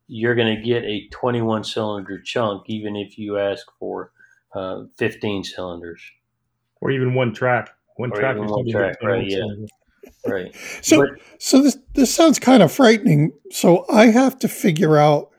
you're 0.06 0.34
going 0.34 0.54
to 0.54 0.62
get 0.62 0.84
a 0.84 1.08
21 1.08 1.64
cylinder 1.64 2.20
chunk, 2.20 2.64
even 2.68 2.94
if 2.94 3.18
you 3.18 3.38
ask 3.38 3.66
for 3.78 4.12
uh, 4.56 4.84
15 4.98 5.44
cylinders. 5.44 6.02
Or 6.80 6.90
even 6.90 7.14
one 7.14 7.32
track. 7.34 7.70
One 7.96 8.12
Or 8.12 8.16
track 8.16 8.36
one 8.38 8.70
track, 8.70 8.96
right, 9.02 9.26
yeah. 9.26 9.36
cylinders. 9.38 9.70
Right. 10.26 10.54
So, 10.82 11.00
But- 11.02 11.20
so 11.38 11.62
this 11.62 11.78
this 11.94 12.14
sounds 12.14 12.38
kind 12.38 12.62
of 12.62 12.70
frightening. 12.72 13.32
So 13.50 13.84
I 13.90 14.06
have 14.06 14.38
to 14.40 14.48
figure 14.48 14.96
out 14.98 15.30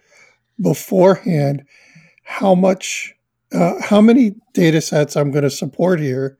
beforehand 0.59 1.63
how 2.24 2.55
much, 2.55 3.13
uh, 3.53 3.81
how 3.81 4.01
many 4.01 4.36
data 4.53 4.81
sets 4.81 5.15
I'm 5.15 5.31
going 5.31 5.43
to 5.43 5.50
support 5.50 6.00
here, 6.00 6.38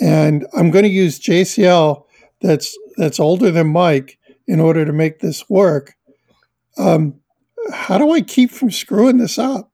and 0.00 0.46
I'm 0.54 0.70
going 0.70 0.84
to 0.84 0.88
use 0.90 1.20
JCL 1.20 2.04
that's 2.40 2.76
that's 2.96 3.20
older 3.20 3.50
than 3.50 3.68
Mike 3.68 4.18
in 4.46 4.58
order 4.60 4.84
to 4.84 4.92
make 4.92 5.20
this 5.20 5.48
work. 5.50 5.94
Um, 6.78 7.20
how 7.72 7.98
do 7.98 8.10
I 8.12 8.20
keep 8.22 8.50
from 8.50 8.70
screwing 8.70 9.18
this 9.18 9.38
up? 9.38 9.70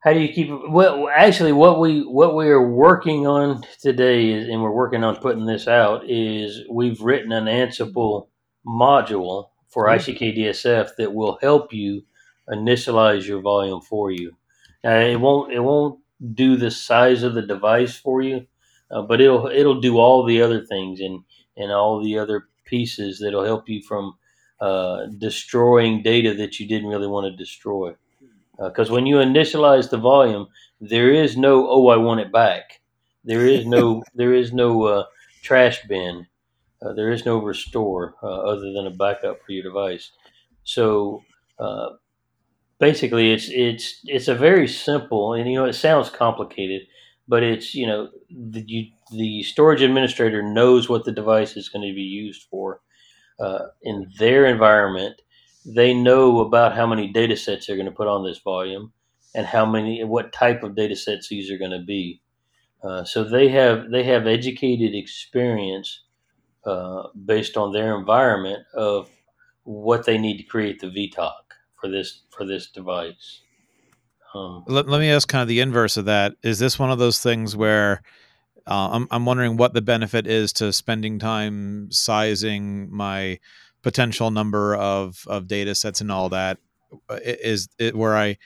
How 0.00 0.14
do 0.14 0.20
you 0.20 0.32
keep 0.32 0.48
well? 0.70 1.10
Actually, 1.14 1.52
what 1.52 1.78
we 1.78 2.02
what 2.06 2.34
we 2.34 2.48
are 2.48 2.66
working 2.66 3.26
on 3.26 3.62
today 3.82 4.30
is, 4.30 4.48
and 4.48 4.62
we're 4.62 4.72
working 4.72 5.04
on 5.04 5.16
putting 5.16 5.44
this 5.44 5.68
out 5.68 6.08
is 6.08 6.62
we've 6.70 7.02
written 7.02 7.32
an 7.32 7.44
Ansible 7.44 8.28
module 8.66 9.50
for 9.68 9.88
ICKDSF 9.88 10.96
that 10.96 11.12
will 11.12 11.38
help 11.42 11.74
you 11.74 12.02
initialize 12.48 13.26
your 13.26 13.42
volume 13.42 13.82
for 13.82 14.10
you. 14.10 14.32
Now, 14.82 15.00
it 15.00 15.20
won't 15.20 15.52
it 15.52 15.60
won't 15.60 16.00
do 16.32 16.56
the 16.56 16.70
size 16.70 17.22
of 17.22 17.34
the 17.34 17.42
device 17.42 17.94
for 17.94 18.22
you, 18.22 18.46
uh, 18.90 19.02
but 19.02 19.20
it'll 19.20 19.48
it'll 19.48 19.82
do 19.82 19.98
all 19.98 20.24
the 20.24 20.40
other 20.40 20.64
things 20.64 21.00
and 21.00 21.24
and 21.58 21.70
all 21.70 22.02
the 22.02 22.18
other 22.18 22.48
pieces 22.64 23.20
that'll 23.20 23.44
help 23.44 23.68
you 23.68 23.82
from 23.82 24.14
uh, 24.62 25.08
destroying 25.18 26.02
data 26.02 26.32
that 26.32 26.58
you 26.58 26.66
didn't 26.66 26.88
really 26.88 27.06
want 27.06 27.30
to 27.30 27.36
destroy 27.36 27.94
because 28.68 28.90
when 28.90 29.06
you 29.06 29.16
initialize 29.16 29.90
the 29.90 29.96
volume, 29.98 30.46
there 30.80 31.12
is 31.12 31.36
no 31.36 31.68
oh 31.68 31.88
I 31.88 31.96
want 31.96 32.20
it 32.20 32.32
back. 32.32 32.80
There 33.24 33.46
is 33.46 33.66
no 33.66 34.02
there 34.14 34.34
is 34.34 34.52
no 34.52 34.84
uh, 34.84 35.04
trash 35.42 35.82
bin. 35.88 36.26
Uh, 36.82 36.94
there 36.94 37.10
is 37.10 37.26
no 37.26 37.38
restore 37.38 38.14
uh, 38.22 38.26
other 38.26 38.72
than 38.72 38.86
a 38.86 38.90
backup 38.90 39.38
for 39.44 39.52
your 39.52 39.62
device. 39.62 40.12
So 40.64 41.22
uh, 41.58 41.90
basically, 42.78 43.32
it's 43.32 43.48
it's 43.50 44.00
it's 44.04 44.28
a 44.28 44.34
very 44.34 44.68
simple 44.68 45.34
and 45.34 45.48
you 45.50 45.56
know 45.56 45.66
it 45.66 45.74
sounds 45.74 46.10
complicated, 46.10 46.82
but 47.28 47.42
it's 47.42 47.74
you 47.74 47.86
know 47.86 48.08
the 48.30 48.64
you, 48.66 48.86
the 49.12 49.42
storage 49.42 49.82
administrator 49.82 50.42
knows 50.42 50.88
what 50.88 51.04
the 51.04 51.12
device 51.12 51.56
is 51.56 51.68
going 51.68 51.86
to 51.86 51.94
be 51.94 52.02
used 52.02 52.44
for 52.50 52.80
uh, 53.40 53.66
in 53.82 54.10
their 54.18 54.46
environment 54.46 55.20
they 55.64 55.92
know 55.94 56.40
about 56.40 56.74
how 56.74 56.86
many 56.86 57.12
data 57.12 57.36
sets 57.36 57.66
they're 57.66 57.76
going 57.76 57.86
to 57.86 57.92
put 57.92 58.08
on 58.08 58.24
this 58.24 58.38
volume 58.38 58.92
and 59.34 59.46
how 59.46 59.64
many 59.64 60.02
what 60.04 60.32
type 60.32 60.62
of 60.62 60.74
data 60.74 60.96
sets 60.96 61.28
these 61.28 61.50
are 61.50 61.58
going 61.58 61.70
to 61.70 61.84
be 61.84 62.20
uh, 62.82 63.04
so 63.04 63.22
they 63.22 63.48
have 63.48 63.90
they 63.90 64.02
have 64.02 64.26
educated 64.26 64.94
experience 64.94 66.04
uh, 66.64 67.04
based 67.24 67.56
on 67.56 67.72
their 67.72 67.96
environment 67.96 68.64
of 68.74 69.08
what 69.64 70.06
they 70.06 70.18
need 70.18 70.38
to 70.38 70.44
create 70.44 70.80
the 70.80 70.86
VTOC 70.86 71.32
for 71.80 71.88
this 71.88 72.22
for 72.30 72.46
this 72.46 72.70
device 72.70 73.42
um, 74.34 74.64
Let, 74.66 74.88
let 74.88 75.00
me 75.00 75.10
ask 75.10 75.28
kind 75.28 75.42
of 75.42 75.48
the 75.48 75.60
inverse 75.60 75.96
of 75.96 76.04
that. 76.04 76.34
Is 76.42 76.58
this 76.58 76.78
one 76.78 76.90
of 76.90 76.98
those 76.98 77.20
things 77.20 77.56
where 77.56 78.02
uh, 78.66 78.90
I'm, 78.92 79.08
I'm 79.10 79.26
wondering 79.26 79.56
what 79.56 79.74
the 79.74 79.82
benefit 79.82 80.26
is 80.26 80.52
to 80.54 80.72
spending 80.72 81.18
time 81.18 81.90
sizing 81.90 82.88
my 82.94 83.38
potential 83.82 84.30
number 84.30 84.74
of, 84.76 85.24
of 85.26 85.46
data 85.46 85.74
sets 85.74 86.00
and 86.00 86.12
all 86.12 86.28
that 86.28 86.58
is 87.22 87.68
it 87.78 87.94
where 87.94 88.16
I 88.16 88.36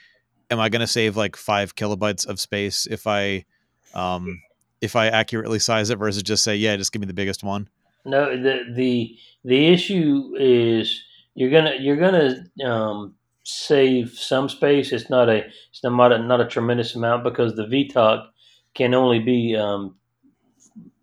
am 0.49 0.59
I 0.59 0.69
going 0.69 0.81
to 0.81 0.87
save 0.87 1.17
like 1.17 1.35
five 1.35 1.75
kilobytes 1.75 2.27
of 2.27 2.39
space 2.39 2.87
if 2.87 3.07
I 3.07 3.45
um, 3.93 4.41
if 4.81 4.95
I 4.95 5.07
accurately 5.07 5.59
size 5.59 5.89
it 5.89 5.97
versus 5.97 6.23
just 6.23 6.43
say 6.43 6.55
yeah, 6.55 6.75
just 6.75 6.91
give 6.91 6.99
me 6.99 7.07
the 7.07 7.13
biggest 7.13 7.43
one? 7.43 7.69
No, 8.05 8.35
the 8.41 8.63
the 8.73 9.17
the 9.43 9.67
issue 9.67 10.33
is 10.37 11.03
you're 11.33 11.49
gonna 11.49 11.75
you're 11.79 11.95
gonna 11.95 12.45
um, 12.63 13.15
save 13.43 14.11
some 14.11 14.49
space. 14.49 14.91
It's 14.91 15.09
not 15.09 15.29
a 15.29 15.45
it's 15.69 15.83
not 15.83 16.11
a, 16.11 16.19
not 16.19 16.41
a 16.41 16.47
tremendous 16.47 16.95
amount 16.95 17.23
because 17.23 17.55
the 17.55 17.65
VTOC 17.65 18.27
can 18.73 18.93
only 18.93 19.19
be 19.19 19.55
um, 19.55 19.95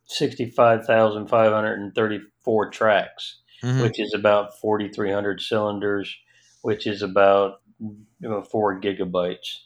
sixty 0.05 0.51
five 0.51 0.85
thousand 0.87 1.29
five 1.29 1.53
hundred 1.53 1.81
and 1.81 1.95
thirty 1.95 2.21
four 2.45 2.71
tracks, 2.71 3.41
Mhm. 3.62 3.83
which 3.83 4.00
is 4.00 4.14
about 4.14 4.59
forty 4.59 4.88
three 4.88 5.12
hundred 5.12 5.40
cylinders, 5.40 6.14
which 6.62 6.87
is 6.87 7.02
about 7.02 7.61
you 7.81 7.97
know, 8.21 8.42
four 8.42 8.81
gigabytes, 8.81 9.59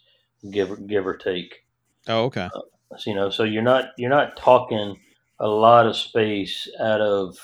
give 0.50 0.86
give 0.86 1.06
or 1.06 1.16
take. 1.16 1.64
Oh, 2.08 2.24
okay. 2.24 2.48
So, 2.96 3.10
you 3.10 3.16
know, 3.16 3.30
so 3.30 3.44
you're 3.44 3.62
not 3.62 3.86
you're 3.98 4.10
not 4.10 4.36
talking 4.36 4.96
a 5.38 5.48
lot 5.48 5.86
of 5.86 5.96
space 5.96 6.68
out 6.80 7.00
of 7.00 7.36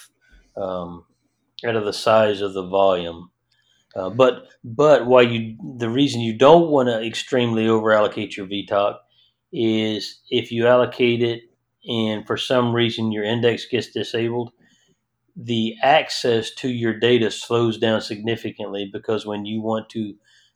um, 0.57 1.05
out 1.67 1.77
of 1.77 1.85
the 1.85 1.93
size 1.93 2.41
of 2.41 2.55
the 2.55 2.67
volume. 2.67 3.31
Uh, 3.95 4.09
but 4.11 4.49
but 4.65 5.07
why 5.07 5.23
you 5.23 5.57
the 5.79 5.91
reason 5.91 6.21
you 6.21 6.37
don't 6.37 6.71
want 6.71 6.89
to 6.89 7.05
extremely 7.05 7.69
over 7.69 7.93
allocate 7.93 8.37
your 8.37 8.47
VTOC 8.47 8.97
is 9.53 10.21
if 10.31 10.51
you 10.51 10.67
allocate 10.67 11.23
it 11.23 11.43
and 11.87 12.27
for 12.27 12.39
some 12.39 12.75
reason 12.75 13.13
your 13.13 13.25
index 13.25 13.67
gets 13.67 13.89
disabled, 13.89 14.53
the 15.35 15.77
access 15.83 16.51
to 16.57 16.69
your 16.69 16.99
data 16.99 17.31
slows 17.31 17.79
down 17.79 18.01
significantly 18.01 18.89
because 18.93 19.25
when 19.25 19.47
you 19.47 19.61
want 19.61 19.89
to 19.91 20.15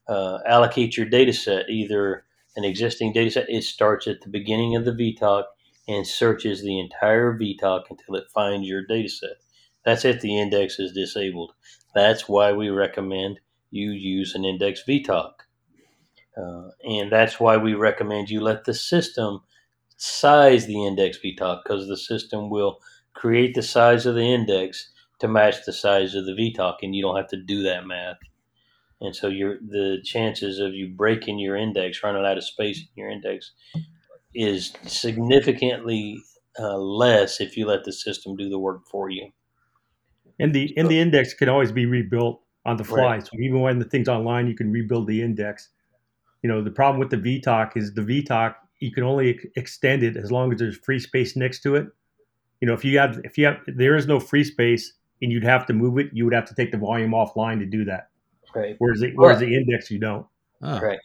uh, 0.09 0.39
allocate 0.47 0.97
your 0.97 1.07
data 1.07 1.33
set, 1.33 1.69
either 1.71 2.25
an 2.57 2.65
existing 2.65 3.13
data 3.13 3.31
set, 3.31 3.51
it 3.51 3.65
starts 3.65 4.07
at 4.07 4.21
the 4.21 4.29
beginning 4.29 4.77
of 4.77 4.85
the 4.85 4.93
VTOC 4.93 5.45
and 5.89 6.07
searches 6.07 6.63
the 6.63 6.79
entire 6.79 7.39
VTOC 7.39 7.85
until 7.91 8.17
it 8.17 8.25
finds 8.35 8.67
your 8.69 8.85
data 8.85 9.09
set. 9.09 9.37
That's 9.85 10.05
if 10.05 10.21
the 10.21 10.39
index 10.39 10.79
is 10.79 10.93
disabled. 10.93 11.53
That's 11.95 12.29
why 12.29 12.53
we 12.53 12.71
recommend 12.71 13.41
you 13.71 13.93
use 13.93 14.35
an 14.35 14.45
index 14.45 14.83
VTOC. 14.87 15.33
Uh, 16.37 16.69
and 16.85 17.11
that's 17.11 17.41
why 17.41 17.57
we 17.57 17.75
recommend 17.75 18.29
you 18.29 18.41
let 18.41 18.65
the 18.65 18.75
system 18.75 19.41
size 19.97 20.67
the 20.67 20.85
index 20.85 21.19
VTOC 21.25 21.63
because 21.63 21.89
the 21.89 21.97
system 21.97 22.51
will 22.51 22.79
create 23.17 23.55
the 23.55 23.63
size 23.63 24.07
of 24.07 24.15
the 24.15 24.23
index 24.23 24.91
to 25.19 25.29
match 25.29 25.57
the 25.65 25.73
size 25.73 26.15
of 26.15 26.27
the 26.27 26.33
VTOC, 26.33 26.77
and 26.83 26.95
you 26.95 27.03
don't 27.03 27.17
have 27.17 27.29
to 27.29 27.37
do 27.37 27.63
that 27.63 27.87
math. 27.87 28.19
And 29.01 29.15
so 29.15 29.29
your 29.29 29.59
the 29.59 29.99
chances 30.05 30.59
of 30.59 30.75
you 30.75 30.89
breaking 30.89 31.39
your 31.39 31.57
index, 31.57 32.03
running 32.03 32.25
out 32.25 32.39
of 32.39 32.45
space 32.45 32.79
in 32.79 33.03
your 33.03 33.11
index, 33.11 33.53
is 34.35 34.73
significantly 34.87 36.23
uh, 36.59 36.77
less 36.77 37.41
if 37.41 37.57
you 37.57 37.67
let 37.67 37.85
the 37.85 37.93
system 37.93 38.37
do 38.37 38.49
the 38.49 38.59
work 38.59 38.87
for 38.91 39.11
you. 39.11 39.31
And 40.39 40.55
the 40.55 40.73
and 40.77 40.89
the 40.89 41.01
index 41.01 41.35
can 41.35 41.49
always 41.49 41.73
be 41.73 41.87
rebuilt 41.87 42.41
on 42.65 42.77
the 42.77 42.85
fly. 42.85 43.17
Right. 43.17 43.23
So 43.23 43.31
even 43.41 43.61
when 43.61 43.79
the 43.79 43.85
thing's 43.85 44.09
online, 44.09 44.47
you 44.47 44.55
can 44.55 44.71
rebuild 44.73 45.07
the 45.07 45.23
index. 45.23 45.69
You 46.43 46.51
know, 46.51 46.63
the 46.63 46.71
problem 46.71 47.01
with 47.01 47.11
the 47.11 47.17
VTOC 47.17 47.77
is 47.77 47.95
the 47.95 48.03
VTOC 48.03 48.55
you 48.81 48.93
can 48.93 49.05
only 49.05 49.39
extend 49.57 50.03
it 50.03 50.17
as 50.17 50.31
long 50.31 50.53
as 50.53 50.59
there's 50.59 50.77
free 50.77 50.99
space 50.99 51.37
next 51.37 51.63
to 51.63 51.77
it. 51.77 51.87
You 52.61 52.69
know, 52.69 52.75
if 52.75 52.85
you 52.85 52.99
have 52.99 53.21
if 53.25 53.37
you 53.39 53.47
have 53.47 53.59
there 53.67 53.97
is 53.97 54.07
no 54.07 54.19
free 54.19 54.45
space 54.45 54.95
and 55.23 55.31
you'd 55.33 55.45
have 55.45 55.67
to 55.67 55.73
move 55.73 55.99
it, 55.99 56.09
you 56.13 56.25
would 56.25 56.35
have 56.35 56.47
to 56.47 56.55
take 56.55 56.73
the 56.73 56.79
volume 56.79 57.13
offline 57.13 57.59
to 57.59 57.67
do 57.67 57.85
that. 57.85 58.09
Right. 58.55 58.77
Whereas 58.79 59.01
the, 59.01 59.13
whereas 59.15 59.41
the 59.41 59.55
index 59.55 59.91
you 59.91 59.99
don't. 59.99 60.27
Oh. 60.63 60.81
Right. 60.81 60.99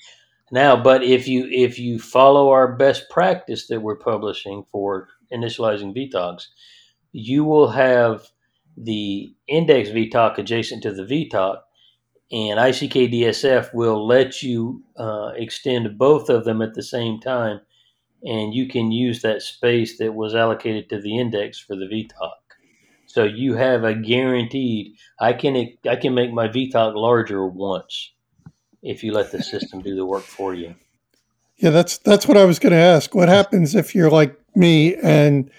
Now, 0.51 0.81
but 0.81 1.03
if 1.03 1.27
you 1.27 1.47
if 1.49 1.79
you 1.79 1.97
follow 1.99 2.49
our 2.49 2.75
best 2.75 3.09
practice 3.09 3.67
that 3.67 3.81
we're 3.81 3.95
publishing 3.95 4.65
for 4.71 5.07
initializing 5.33 5.95
VTOCs, 5.95 6.47
you 7.13 7.43
will 7.43 7.69
have 7.69 8.27
the 8.77 9.33
index 9.47 9.89
VTOC 9.89 10.37
adjacent 10.37 10.83
to 10.83 10.93
the 10.93 11.03
VTOC, 11.03 11.57
and 12.31 12.59
ICKDSF 12.59 13.73
will 13.73 14.05
let 14.05 14.43
you 14.43 14.83
uh, 14.97 15.31
extend 15.35 15.97
both 15.97 16.29
of 16.29 16.43
them 16.43 16.61
at 16.61 16.73
the 16.73 16.83
same 16.83 17.19
time, 17.19 17.61
and 18.23 18.53
you 18.53 18.67
can 18.67 18.91
use 18.91 19.21
that 19.21 19.41
space 19.41 19.97
that 19.97 20.13
was 20.13 20.35
allocated 20.35 20.89
to 20.89 21.01
the 21.01 21.17
index 21.17 21.59
for 21.59 21.75
the 21.75 21.85
VTOC. 21.85 22.31
So 23.05 23.23
you 23.23 23.55
have 23.55 23.83
a 23.83 23.93
guaranteed. 23.93 24.95
I 25.19 25.33
can 25.33 25.67
I 25.87 25.95
can 25.97 26.13
make 26.13 26.31
my 26.31 26.47
VTOC 26.47 26.95
larger 26.95 27.45
once 27.45 28.13
if 28.81 29.03
you 29.03 29.11
let 29.11 29.31
the 29.31 29.43
system 29.43 29.81
do 29.81 29.95
the 29.95 30.05
work 30.05 30.23
for 30.23 30.53
you. 30.53 30.75
Yeah, 31.57 31.71
that's 31.71 31.97
that's 31.99 32.27
what 32.27 32.37
I 32.37 32.45
was 32.45 32.57
going 32.57 32.71
to 32.71 32.79
ask. 32.79 33.13
What 33.13 33.29
happens 33.29 33.75
if 33.75 33.93
you're 33.93 34.09
like 34.09 34.39
me 34.55 34.95
and 34.95 35.51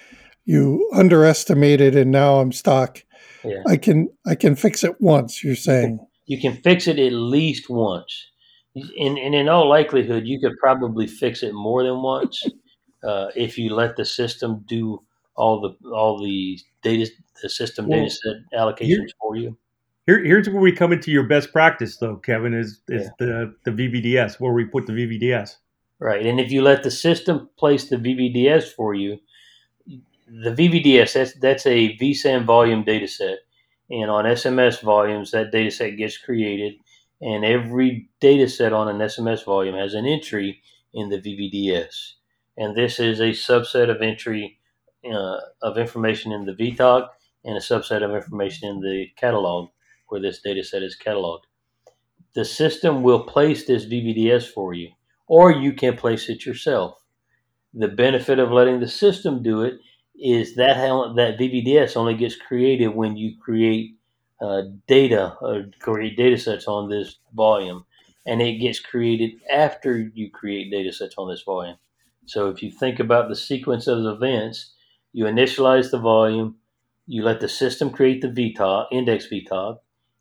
you 0.44 0.88
underestimated 0.92 1.94
and 1.94 2.10
now 2.10 2.40
I'm 2.40 2.52
stuck? 2.52 3.04
Yeah. 3.44 3.62
I 3.66 3.76
can 3.76 4.08
I 4.26 4.34
can 4.34 4.56
fix 4.56 4.82
it 4.82 5.00
once. 5.00 5.44
You're 5.44 5.54
saying. 5.54 6.00
You 6.26 6.40
can 6.40 6.54
fix 6.54 6.86
it 6.88 6.98
at 6.98 7.12
least 7.12 7.68
once, 7.68 8.28
and, 8.74 9.18
and 9.18 9.34
in 9.34 9.48
all 9.48 9.68
likelihood, 9.68 10.26
you 10.26 10.40
could 10.40 10.56
probably 10.58 11.06
fix 11.06 11.42
it 11.42 11.52
more 11.52 11.82
than 11.82 12.02
once 12.02 12.42
uh, 13.04 13.28
if 13.34 13.58
you 13.58 13.74
let 13.74 13.96
the 13.96 14.04
system 14.04 14.64
do 14.66 15.02
all 15.34 15.60
the 15.60 15.88
all 15.88 16.22
the 16.22 16.58
data 16.82 17.10
the 17.42 17.48
system 17.48 17.88
Well, 17.88 18.00
data 18.00 18.10
set 18.10 18.36
allocations 18.58 19.10
for 19.20 19.36
you. 19.36 19.56
Here, 20.06 20.24
here's 20.24 20.48
where 20.48 20.60
we 20.60 20.72
come 20.72 20.92
into 20.92 21.10
your 21.10 21.24
best 21.24 21.52
practice, 21.52 21.96
though, 21.96 22.16
Kevin, 22.16 22.54
is, 22.54 22.80
is 22.88 23.04
yeah. 23.04 23.08
the, 23.18 23.54
the 23.64 23.70
VVDS, 23.70 24.40
where 24.40 24.52
we 24.52 24.64
put 24.64 24.86
the 24.86 24.92
VVDS. 24.92 25.56
Right. 26.00 26.26
And 26.26 26.40
if 26.40 26.50
you 26.50 26.62
let 26.62 26.82
the 26.82 26.90
system 26.90 27.48
place 27.56 27.88
the 27.88 27.96
VVDS 27.96 28.72
for 28.72 28.94
you, 28.94 29.18
the 29.86 30.50
VVDS, 30.50 31.12
that's, 31.12 31.34
that's 31.34 31.66
a 31.66 31.96
VSAM 31.98 32.44
volume 32.44 32.82
data 32.82 33.06
set. 33.06 33.38
And 33.90 34.10
on 34.10 34.24
SMS 34.24 34.82
volumes, 34.82 35.30
that 35.30 35.52
data 35.52 35.70
set 35.70 35.96
gets 35.96 36.18
created. 36.18 36.74
And 37.22 37.44
every 37.44 38.08
data 38.20 38.48
set 38.48 38.72
on 38.72 38.88
an 38.88 38.98
SMS 38.98 39.44
volume 39.44 39.76
has 39.76 39.94
an 39.94 40.06
entry 40.06 40.60
in 40.92 41.08
the 41.08 41.18
VVDS. 41.18 42.14
And 42.56 42.76
this 42.76 42.98
is 42.98 43.20
a 43.20 43.30
subset 43.30 43.88
of 43.88 44.02
entry 44.02 44.58
uh, 45.10 45.38
of 45.62 45.78
information 45.78 46.32
in 46.32 46.44
the 46.44 46.52
VTOC 46.52 47.08
and 47.44 47.56
a 47.56 47.60
subset 47.60 48.04
of 48.04 48.14
information 48.14 48.68
in 48.68 48.80
the 48.80 49.06
catalog 49.16 49.70
where 50.08 50.20
this 50.20 50.40
data 50.40 50.62
set 50.62 50.82
is 50.82 50.96
cataloged. 50.96 51.42
The 52.34 52.44
system 52.44 53.02
will 53.02 53.24
place 53.24 53.66
this 53.66 53.84
VVDS 53.86 54.48
for 54.48 54.74
you, 54.74 54.90
or 55.26 55.50
you 55.50 55.72
can 55.72 55.96
place 55.96 56.28
it 56.28 56.46
yourself. 56.46 57.02
The 57.74 57.88
benefit 57.88 58.38
of 58.38 58.50
letting 58.50 58.80
the 58.80 58.88
system 58.88 59.42
do 59.42 59.62
it 59.62 59.74
is 60.14 60.54
that 60.56 60.76
that 61.16 61.38
VVDS 61.38 61.96
only 61.96 62.14
gets 62.14 62.36
created 62.36 62.88
when 62.88 63.16
you 63.16 63.36
create 63.40 63.96
uh, 64.42 64.62
data 64.88 65.36
or 65.40 65.66
create 65.78 66.16
data 66.16 66.36
sets 66.36 66.66
on 66.66 66.88
this 66.88 67.18
volume, 67.34 67.84
and 68.26 68.42
it 68.42 68.58
gets 68.58 68.80
created 68.80 69.40
after 69.52 70.10
you 70.14 70.30
create 70.30 70.70
data 70.70 70.92
sets 70.92 71.14
on 71.16 71.28
this 71.28 71.42
volume. 71.42 71.76
So 72.26 72.48
if 72.48 72.62
you 72.62 72.70
think 72.70 72.98
about 72.98 73.28
the 73.28 73.36
sequence 73.36 73.86
of 73.86 74.04
events, 74.04 74.72
you 75.12 75.24
initialize 75.24 75.90
the 75.90 75.98
volume, 75.98 76.56
you 77.06 77.22
let 77.22 77.40
the 77.40 77.48
system 77.48 77.90
create 77.90 78.20
the 78.20 78.28
VTOC, 78.28 78.86
index 78.92 79.26
VTOC, 79.30 79.78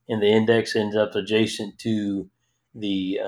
and 0.10 0.22
the 0.22 0.28
index 0.28 0.76
ends 0.76 0.96
up 0.96 1.16
adjacent 1.16 1.78
to 1.80 2.30
the 2.76 3.20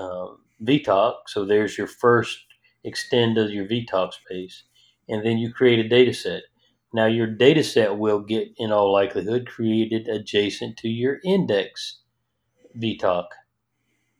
VTOC. 0.62 1.14
So 1.26 1.44
there's 1.44 1.78
your 1.78 1.86
first 1.86 2.38
extend 2.84 3.38
of 3.38 3.50
your 3.50 3.66
VTOC 3.66 4.12
space. 4.12 4.64
And 5.08 5.24
then 5.24 5.38
you 5.38 5.52
create 5.52 5.84
a 5.84 5.88
data 5.88 6.14
set. 6.14 6.42
Now 6.94 7.06
your 7.06 7.26
data 7.26 7.64
set 7.64 7.98
will 7.98 8.20
get, 8.20 8.52
in 8.56 8.70
all 8.70 8.92
likelihood, 8.92 9.48
created 9.48 10.06
adjacent 10.06 10.76
to 10.78 10.88
your 10.88 11.18
index 11.24 11.98
VTOC. 12.80 13.26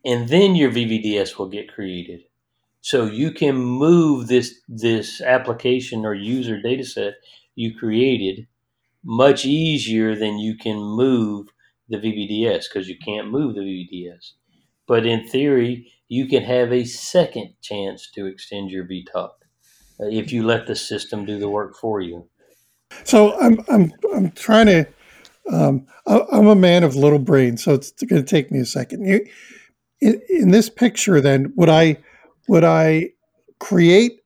And 0.03 0.27
then 0.27 0.55
your 0.55 0.69
VVDS 0.71 1.37
will 1.37 1.47
get 1.47 1.73
created. 1.73 2.25
So 2.81 3.05
you 3.05 3.31
can 3.31 3.55
move 3.55 4.27
this 4.27 4.59
this 4.67 5.21
application 5.21 6.05
or 6.05 6.13
user 6.13 6.61
data 6.61 6.83
set 6.83 7.13
you 7.55 7.73
created 7.73 8.45
much 9.05 9.45
easier 9.45 10.13
than 10.13 10.37
you 10.37 10.57
can 10.57 10.77
move 10.77 11.47
the 11.87 11.97
VVDS 11.97 12.65
because 12.67 12.89
you 12.89 12.97
can't 12.97 13.31
move 13.31 13.55
the 13.55 13.61
VVDS. 13.61 14.33
But 14.85 15.05
in 15.05 15.25
theory, 15.25 15.93
you 16.09 16.27
can 16.27 16.43
have 16.43 16.73
a 16.73 16.83
second 16.83 17.53
chance 17.61 18.11
to 18.15 18.25
extend 18.25 18.69
your 18.69 18.83
VTOC 18.85 19.29
uh, 19.99 20.07
if 20.07 20.33
you 20.33 20.45
let 20.45 20.67
the 20.67 20.75
system 20.75 21.25
do 21.25 21.39
the 21.39 21.49
work 21.49 21.77
for 21.77 22.01
you. 22.01 22.27
So 23.03 23.39
I'm 23.39 23.59
I'm 23.69 23.91
I'm 24.13 24.31
trying 24.31 24.67
to. 24.67 24.87
Um, 25.51 25.85
I'm 26.07 26.47
a 26.47 26.55
man 26.55 26.83
of 26.83 26.95
little 26.95 27.19
brain, 27.19 27.57
so 27.57 27.73
it's 27.73 27.91
going 27.91 28.23
to 28.23 28.27
take 28.27 28.51
me 28.51 28.59
a 28.59 28.65
second. 28.65 29.05
You, 29.05 29.25
in, 30.01 30.19
in 30.27 30.51
this 30.51 30.69
picture, 30.69 31.21
then 31.21 31.53
would 31.55 31.69
I 31.69 31.97
would 32.47 32.63
I 32.63 33.11
create 33.59 34.21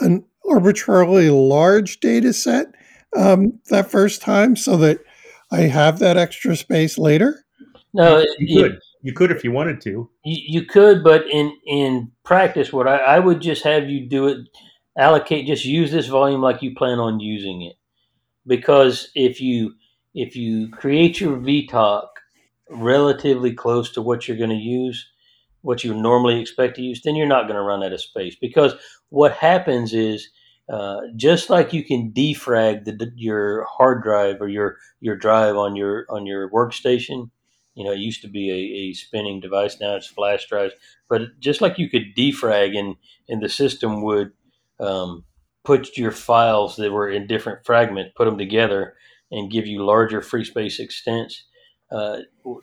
an 0.00 0.24
arbitrarily 0.48 1.30
large 1.30 2.00
data 2.00 2.32
set 2.32 2.66
um, 3.16 3.58
that 3.70 3.90
first 3.90 4.22
time 4.22 4.56
so 4.56 4.76
that 4.78 5.00
I 5.50 5.60
have 5.62 5.98
that 6.00 6.16
extra 6.16 6.56
space 6.56 6.98
later? 6.98 7.44
No, 7.94 8.24
you 8.38 8.62
could. 8.62 8.78
You 9.02 9.12
could 9.12 9.30
if 9.30 9.44
you 9.44 9.52
wanted 9.52 9.80
to. 9.82 10.10
You, 10.24 10.60
you 10.60 10.66
could, 10.66 11.04
but 11.04 11.26
in 11.30 11.56
in 11.64 12.10
practice, 12.24 12.72
what 12.72 12.88
I, 12.88 12.96
I 12.96 13.18
would 13.20 13.40
just 13.40 13.62
have 13.62 13.88
you 13.88 14.08
do 14.08 14.26
it, 14.26 14.48
allocate, 14.98 15.46
just 15.46 15.64
use 15.64 15.92
this 15.92 16.08
volume 16.08 16.40
like 16.40 16.62
you 16.62 16.74
plan 16.74 16.98
on 16.98 17.20
using 17.20 17.62
it, 17.62 17.76
because 18.46 19.10
if 19.14 19.40
you 19.40 19.74
if 20.14 20.34
you 20.34 20.70
create 20.70 21.20
your 21.20 21.36
VTOC 21.36 22.06
relatively 22.70 23.52
close 23.52 23.90
to 23.92 24.02
what 24.02 24.26
you're 24.26 24.36
going 24.36 24.50
to 24.50 24.56
use, 24.56 25.10
what 25.60 25.84
you 25.84 25.94
normally 25.94 26.40
expect 26.40 26.76
to 26.76 26.82
use, 26.82 27.02
then 27.02 27.14
you're 27.14 27.26
not 27.26 27.44
going 27.44 27.56
to 27.56 27.62
run 27.62 27.82
out 27.82 27.92
of 27.92 28.00
space. 28.00 28.36
Because 28.40 28.74
what 29.10 29.32
happens 29.32 29.92
is 29.92 30.28
uh, 30.72 31.00
just 31.16 31.50
like 31.50 31.72
you 31.72 31.84
can 31.84 32.12
defrag 32.12 32.84
the, 32.84 33.12
your 33.14 33.64
hard 33.64 34.02
drive 34.02 34.40
or 34.40 34.48
your 34.48 34.78
your 35.00 35.16
drive 35.16 35.56
on 35.56 35.76
your 35.76 36.06
on 36.08 36.26
your 36.26 36.50
workstation, 36.50 37.30
you 37.74 37.84
know, 37.84 37.92
it 37.92 37.98
used 37.98 38.22
to 38.22 38.28
be 38.28 38.50
a, 38.50 38.90
a 38.90 38.94
spinning 38.94 39.38
device. 39.38 39.78
Now 39.80 39.94
it's 39.94 40.06
flash 40.06 40.46
drives. 40.48 40.74
But 41.08 41.38
just 41.38 41.60
like 41.60 41.78
you 41.78 41.88
could 41.88 42.16
defrag 42.16 42.76
and 42.76 42.96
and 43.28 43.42
the 43.42 43.48
system 43.48 44.02
would 44.02 44.32
um, 44.80 45.24
put 45.66 45.98
your 45.98 46.12
files 46.12 46.76
that 46.76 46.92
were 46.92 47.10
in 47.10 47.26
different 47.26 47.66
fragments, 47.66 48.12
put 48.16 48.24
them 48.24 48.38
together, 48.38 48.94
and 49.32 49.50
give 49.50 49.66
you 49.66 49.84
larger 49.84 50.22
free 50.22 50.44
space 50.44 50.78
extents. 50.78 51.42
Uh, 51.90 52.18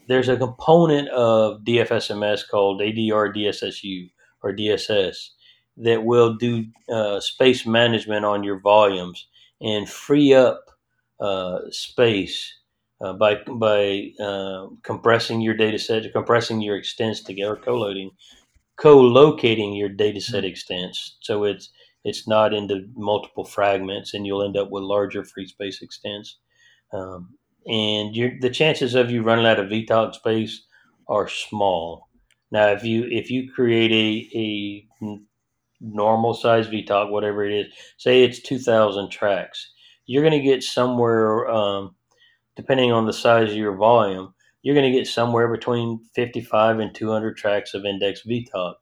there's 0.08 0.30
a 0.30 0.38
component 0.38 1.10
of 1.10 1.62
DFSMS 1.64 2.48
called 2.50 2.80
ADR 2.80 3.36
DSSU 3.36 4.10
or 4.42 4.56
DSS 4.56 5.32
that 5.76 6.06
will 6.06 6.36
do 6.36 6.66
uh, 6.90 7.20
space 7.20 7.66
management 7.66 8.24
on 8.24 8.42
your 8.42 8.60
volumes 8.60 9.28
and 9.60 9.90
free 9.90 10.34
up 10.34 10.72
uh, 11.20 11.60
space 11.72 12.54
uh, 13.02 13.12
by 13.12 13.36
by 13.48 14.12
uh, 14.18 14.68
compressing 14.82 15.42
your 15.42 15.56
data 15.56 15.78
set, 15.78 16.12
compressing 16.14 16.62
your 16.62 16.78
extents 16.78 17.22
together, 17.22 17.58
co-loading, 17.58 18.12
co-locating 18.78 19.74
your 19.74 19.90
data 19.90 20.22
set 20.22 20.46
extents, 20.46 21.18
so 21.20 21.44
it's 21.44 21.70
it's 22.04 22.28
not 22.28 22.54
into 22.54 22.88
multiple 22.96 23.46
fragments, 23.46 24.14
and 24.14 24.26
you'll 24.26 24.44
end 24.44 24.58
up 24.58 24.70
with 24.70 24.84
larger 24.84 25.24
free 25.24 25.48
space 25.48 25.82
extents. 25.82 26.38
Um, 26.92 27.36
and 27.66 28.14
the 28.42 28.50
chances 28.50 28.94
of 28.94 29.10
you 29.10 29.24
running 29.24 29.46
out 29.46 29.60
of 29.60 29.70
VTOC 29.70 30.16
space 30.16 30.64
are 31.08 31.28
small. 31.28 32.10
Now, 32.52 32.68
if 32.68 32.84
you 32.84 33.06
if 33.10 33.32
you 33.32 33.52
create 33.52 33.92
a, 33.92 34.38
a 34.38 35.20
normal 35.82 36.34
size 36.34 36.68
VTOC, 36.68 37.10
whatever 37.10 37.46
it 37.46 37.54
is, 37.54 37.74
say 37.98 38.24
it's 38.24 38.42
2,000 38.42 39.10
tracks, 39.10 39.72
you're 40.06 40.24
going 40.24 40.40
to 40.40 40.46
get 40.46 40.64
somewhere, 40.64 41.50
um, 41.50 41.96
depending 42.56 42.92
on 42.92 43.06
the 43.06 43.14
size 43.14 43.52
of 43.52 43.58
your 43.58 43.76
volume, 43.76 44.34
you're 44.62 44.76
going 44.76 44.92
to 44.92 44.98
get 44.98 45.08
somewhere 45.08 45.48
between 45.50 46.00
55 46.16 46.80
and 46.80 46.96
200 46.96 47.36
tracks 47.38 47.74
of 47.74 47.86
index 47.86 48.24
VTOC. 48.24 48.76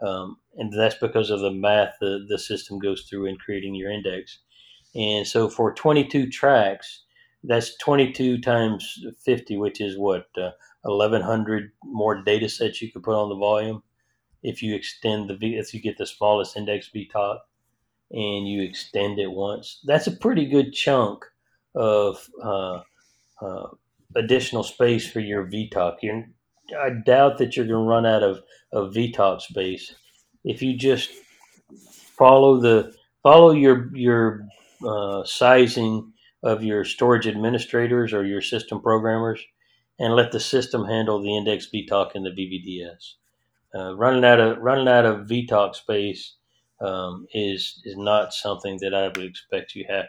Um, 0.00 0.38
and 0.56 0.72
that's 0.72 0.96
because 0.96 1.30
of 1.30 1.40
the 1.40 1.50
math 1.50 1.94
the, 2.00 2.24
the 2.28 2.38
system 2.38 2.78
goes 2.78 3.02
through 3.02 3.26
in 3.26 3.36
creating 3.36 3.74
your 3.74 3.90
index. 3.90 4.38
And 4.94 5.26
so 5.26 5.48
for 5.48 5.74
22 5.74 6.30
tracks, 6.30 7.04
that's 7.44 7.76
22 7.78 8.40
times 8.40 8.98
50, 9.24 9.56
which 9.58 9.80
is 9.80 9.98
what, 9.98 10.26
uh, 10.36 10.50
1100 10.82 11.72
more 11.84 12.22
data 12.22 12.48
sets 12.48 12.80
you 12.80 12.90
could 12.90 13.02
put 13.02 13.14
on 13.14 13.28
the 13.28 13.36
volume 13.36 13.82
if 14.42 14.62
you 14.62 14.74
extend 14.74 15.28
the 15.28 15.56
if 15.56 15.74
you 15.74 15.80
get 15.80 15.98
the 15.98 16.06
smallest 16.06 16.56
index 16.56 16.90
VTOC 16.94 17.38
and 18.10 18.48
you 18.48 18.62
extend 18.62 19.18
it 19.18 19.30
once, 19.30 19.80
that's 19.84 20.06
a 20.06 20.16
pretty 20.16 20.46
good 20.46 20.72
chunk 20.72 21.24
of 21.74 22.28
uh, 22.42 22.80
uh, 23.42 23.68
additional 24.16 24.62
space 24.62 25.10
for 25.10 25.20
your 25.20 25.46
VTOC. 25.46 25.96
You're, 26.02 26.28
I 26.76 26.90
doubt 26.90 27.38
that 27.38 27.56
you're 27.56 27.66
going 27.66 27.84
to 27.84 27.88
run 27.88 28.06
out 28.06 28.22
of, 28.22 28.42
of 28.72 28.92
VTOC 28.92 29.40
space 29.40 29.94
if 30.44 30.62
you 30.62 30.76
just 30.76 31.10
follow 32.16 32.58
the 32.60 32.94
follow 33.22 33.52
your 33.52 33.94
your 33.96 34.46
uh, 34.86 35.24
sizing 35.24 36.12
of 36.42 36.62
your 36.62 36.84
storage 36.84 37.26
administrators 37.26 38.12
or 38.12 38.24
your 38.24 38.40
system 38.40 38.80
programmers 38.80 39.40
and 39.98 40.14
let 40.14 40.30
the 40.30 40.40
system 40.40 40.84
handle 40.84 41.20
the 41.20 41.36
index 41.36 41.68
VTOC 41.74 42.14
and 42.14 42.24
the 42.24 42.30
VVDS. 42.30 43.14
Uh, 43.74 43.96
running 43.96 44.24
out 44.24 44.40
of 44.40 44.58
running 44.58 44.88
out 44.88 45.04
of 45.04 45.26
VTOC 45.26 45.74
space 45.74 46.36
um, 46.80 47.26
is 47.34 47.80
is 47.84 47.96
not 47.96 48.32
something 48.32 48.78
that 48.80 48.94
I 48.94 49.08
would 49.08 49.18
expect 49.18 49.74
you 49.74 49.84
happen. 49.88 50.08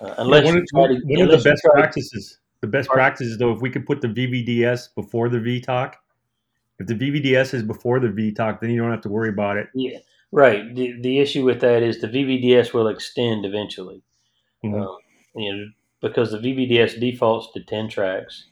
Uh, 0.00 0.14
unless 0.18 0.44
yeah, 0.44 0.52
one, 0.72 0.90
to, 0.90 1.00
one 1.06 1.22
of 1.22 1.42
the 1.42 1.50
best 1.50 1.64
practices, 1.64 2.38
the 2.60 2.66
best 2.66 2.88
practices 2.88 3.38
though, 3.38 3.52
if 3.52 3.60
we 3.60 3.70
could 3.70 3.86
put 3.86 4.00
the 4.00 4.08
VVDS 4.08 4.94
before 4.94 5.28
the 5.28 5.38
VTOC, 5.38 5.94
if 6.78 6.86
the 6.86 6.94
VVDS 6.94 7.54
is 7.54 7.62
before 7.62 8.00
the 8.00 8.08
VTOC, 8.08 8.60
then 8.60 8.70
you 8.70 8.80
don't 8.80 8.90
have 8.90 9.02
to 9.02 9.08
worry 9.08 9.28
about 9.28 9.56
it. 9.56 9.68
Yeah, 9.74 9.98
right. 10.32 10.74
The 10.74 11.00
the 11.00 11.18
issue 11.18 11.44
with 11.44 11.60
that 11.60 11.82
is 11.82 12.00
the 12.00 12.08
VVDS 12.08 12.72
will 12.72 12.88
extend 12.88 13.44
eventually, 13.44 14.02
mm-hmm. 14.64 14.80
um, 14.80 14.98
you 15.34 15.54
know, 15.54 15.66
because 16.00 16.30
the 16.30 16.38
VVDS 16.38 17.00
defaults 17.00 17.52
to 17.54 17.62
ten 17.62 17.88
tracks, 17.88 18.46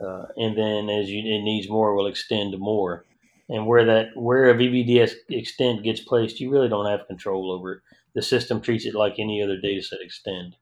uh, 0.00 0.24
and 0.36 0.56
then 0.56 0.90
as 0.90 1.08
you, 1.08 1.18
it 1.20 1.42
needs 1.42 1.68
more, 1.68 1.94
will 1.94 2.06
extend 2.06 2.52
to 2.52 2.58
more 2.58 3.04
and 3.52 3.66
where 3.66 3.84
that 3.84 4.16
where 4.16 4.50
a 4.50 4.54
VVDS 4.54 5.12
extent 5.28 5.82
gets 5.82 6.00
placed, 6.00 6.40
you 6.40 6.50
really 6.50 6.70
don't 6.70 6.90
have 6.90 7.06
control 7.06 7.52
over 7.52 7.74
it. 7.74 7.80
The 8.14 8.22
system 8.22 8.60
treats 8.60 8.86
it 8.86 8.94
like 8.94 9.18
any 9.18 9.42
other 9.42 9.58
data 9.60 9.82
set 9.82 10.00
extend. 10.00 10.56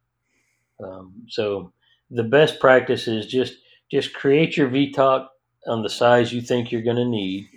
Um, 0.82 1.24
so 1.28 1.72
the 2.10 2.24
best 2.24 2.60
practice 2.60 3.08
is 3.08 3.26
just 3.26 3.54
just 3.90 4.14
create 4.14 4.56
your 4.56 4.68
VTOC 4.68 5.26
on 5.66 5.82
the 5.82 5.90
size 5.90 6.32
you 6.32 6.40
think 6.40 6.70
you're 6.72 6.82
going 6.82 6.96
to 6.96 7.04
need. 7.04 7.48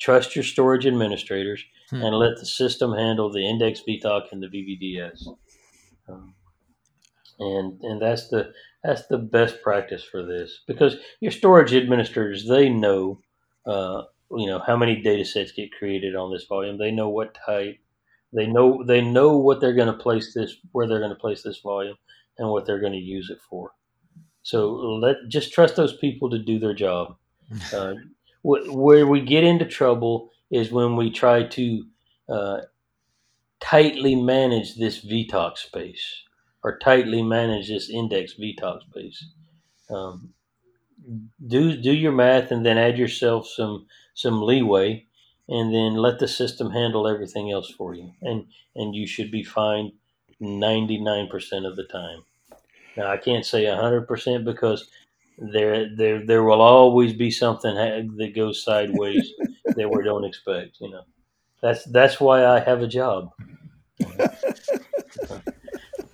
Trust 0.00 0.34
your 0.34 0.44
storage 0.44 0.86
administrators 0.86 1.64
Hmm. 1.90 2.02
and 2.02 2.16
let 2.16 2.38
the 2.38 2.46
system 2.46 2.94
handle 2.94 3.30
the 3.30 3.46
index 3.46 3.82
VTOC 3.86 4.32
and 4.32 4.42
the 4.42 4.48
VVDS. 4.48 5.26
Um, 6.08 6.34
and 7.38 7.80
and 7.82 8.00
that's 8.00 8.28
the 8.28 8.52
that's 8.82 9.06
the 9.08 9.18
best 9.18 9.62
practice 9.62 10.02
for 10.04 10.22
this 10.24 10.60
because 10.66 10.96
your 11.20 11.32
storage 11.32 11.74
administrators 11.74 12.46
they 12.48 12.68
know 12.68 13.20
uh, 13.66 14.02
you 14.30 14.46
know 14.46 14.60
how 14.66 14.76
many 14.76 15.00
data 15.02 15.24
sets 15.24 15.52
get 15.52 15.72
created 15.72 16.14
on 16.16 16.32
this 16.32 16.46
volume. 16.46 16.78
They 16.78 16.90
know 16.90 17.08
what 17.10 17.36
type. 17.46 17.78
They 18.32 18.46
know 18.46 18.84
they 18.86 19.00
know 19.00 19.36
what 19.36 19.60
they're 19.60 19.74
going 19.74 19.92
to 19.92 20.02
place 20.02 20.32
this 20.34 20.56
where 20.72 20.86
they're 20.86 21.00
going 21.00 21.10
to 21.10 21.16
place 21.16 21.42
this 21.42 21.60
volume 21.60 21.96
and 22.38 22.48
what 22.48 22.66
they're 22.66 22.80
going 22.80 22.92
to 22.92 22.98
use 22.98 23.30
it 23.30 23.38
for. 23.48 23.72
So 24.44 24.72
let 24.74 25.16
just 25.28 25.52
trust 25.52 25.74
those 25.74 25.96
people 25.96 26.30
to 26.30 26.38
do 26.38 26.58
their 26.60 26.74
job. 26.74 27.16
Uh, 27.72 27.94
wh- 28.42 28.74
where 28.74 29.06
we 29.06 29.20
get 29.20 29.44
into 29.44 29.66
trouble 29.66 30.30
is 30.50 30.72
when 30.72 30.96
we 30.96 31.10
try 31.10 31.44
to 31.44 31.84
uh, 32.28 32.60
tightly 33.60 34.14
manage 34.14 34.76
this 34.76 35.04
VTOC 35.04 35.58
space 35.58 36.22
or 36.64 36.78
tightly 36.78 37.22
manage 37.22 37.68
this 37.68 37.90
index 37.90 38.34
VTOC 38.34 38.80
space. 38.90 39.26
Um, 39.90 40.30
do 41.46 41.76
do 41.76 41.92
your 41.92 42.12
math 42.12 42.50
and 42.50 42.64
then 42.64 42.78
add 42.78 42.98
yourself 42.98 43.46
some 43.46 43.86
some 44.14 44.42
leeway, 44.42 45.06
and 45.48 45.74
then 45.74 45.94
let 45.94 46.18
the 46.18 46.28
system 46.28 46.70
handle 46.70 47.06
everything 47.06 47.50
else 47.50 47.70
for 47.70 47.94
you, 47.94 48.12
and 48.22 48.46
and 48.74 48.94
you 48.94 49.06
should 49.06 49.30
be 49.30 49.42
fine 49.42 49.92
ninety 50.40 50.98
nine 50.98 51.28
percent 51.28 51.66
of 51.66 51.76
the 51.76 51.84
time. 51.84 52.24
Now 52.96 53.10
I 53.10 53.16
can't 53.16 53.44
say 53.44 53.66
hundred 53.66 54.06
percent 54.08 54.44
because 54.44 54.88
there 55.38 55.94
there 55.96 56.24
there 56.24 56.44
will 56.44 56.60
always 56.60 57.12
be 57.12 57.30
something 57.30 57.74
that 57.74 58.32
goes 58.34 58.62
sideways 58.62 59.32
that 59.76 59.90
we 59.90 60.04
don't 60.04 60.24
expect. 60.24 60.76
You 60.80 60.90
know, 60.90 61.02
that's 61.62 61.84
that's 61.84 62.20
why 62.20 62.46
I 62.46 62.60
have 62.60 62.82
a 62.82 62.88
job. 62.88 63.30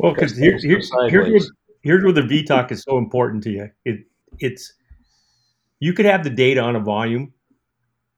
Well, 0.00 0.14
because 0.14 0.34
here, 0.34 0.56
here, 0.56 0.80
here's, 1.10 1.52
here's 1.82 2.02
where 2.02 2.12
the 2.12 2.22
VTOC 2.22 2.72
is 2.72 2.82
so 2.82 2.96
important 2.96 3.42
to 3.44 3.50
you. 3.50 3.70
It 3.84 4.00
it's 4.38 4.72
you 5.78 5.92
could 5.92 6.06
have 6.06 6.24
the 6.24 6.30
data 6.30 6.60
on 6.62 6.74
a 6.74 6.80
volume, 6.80 7.34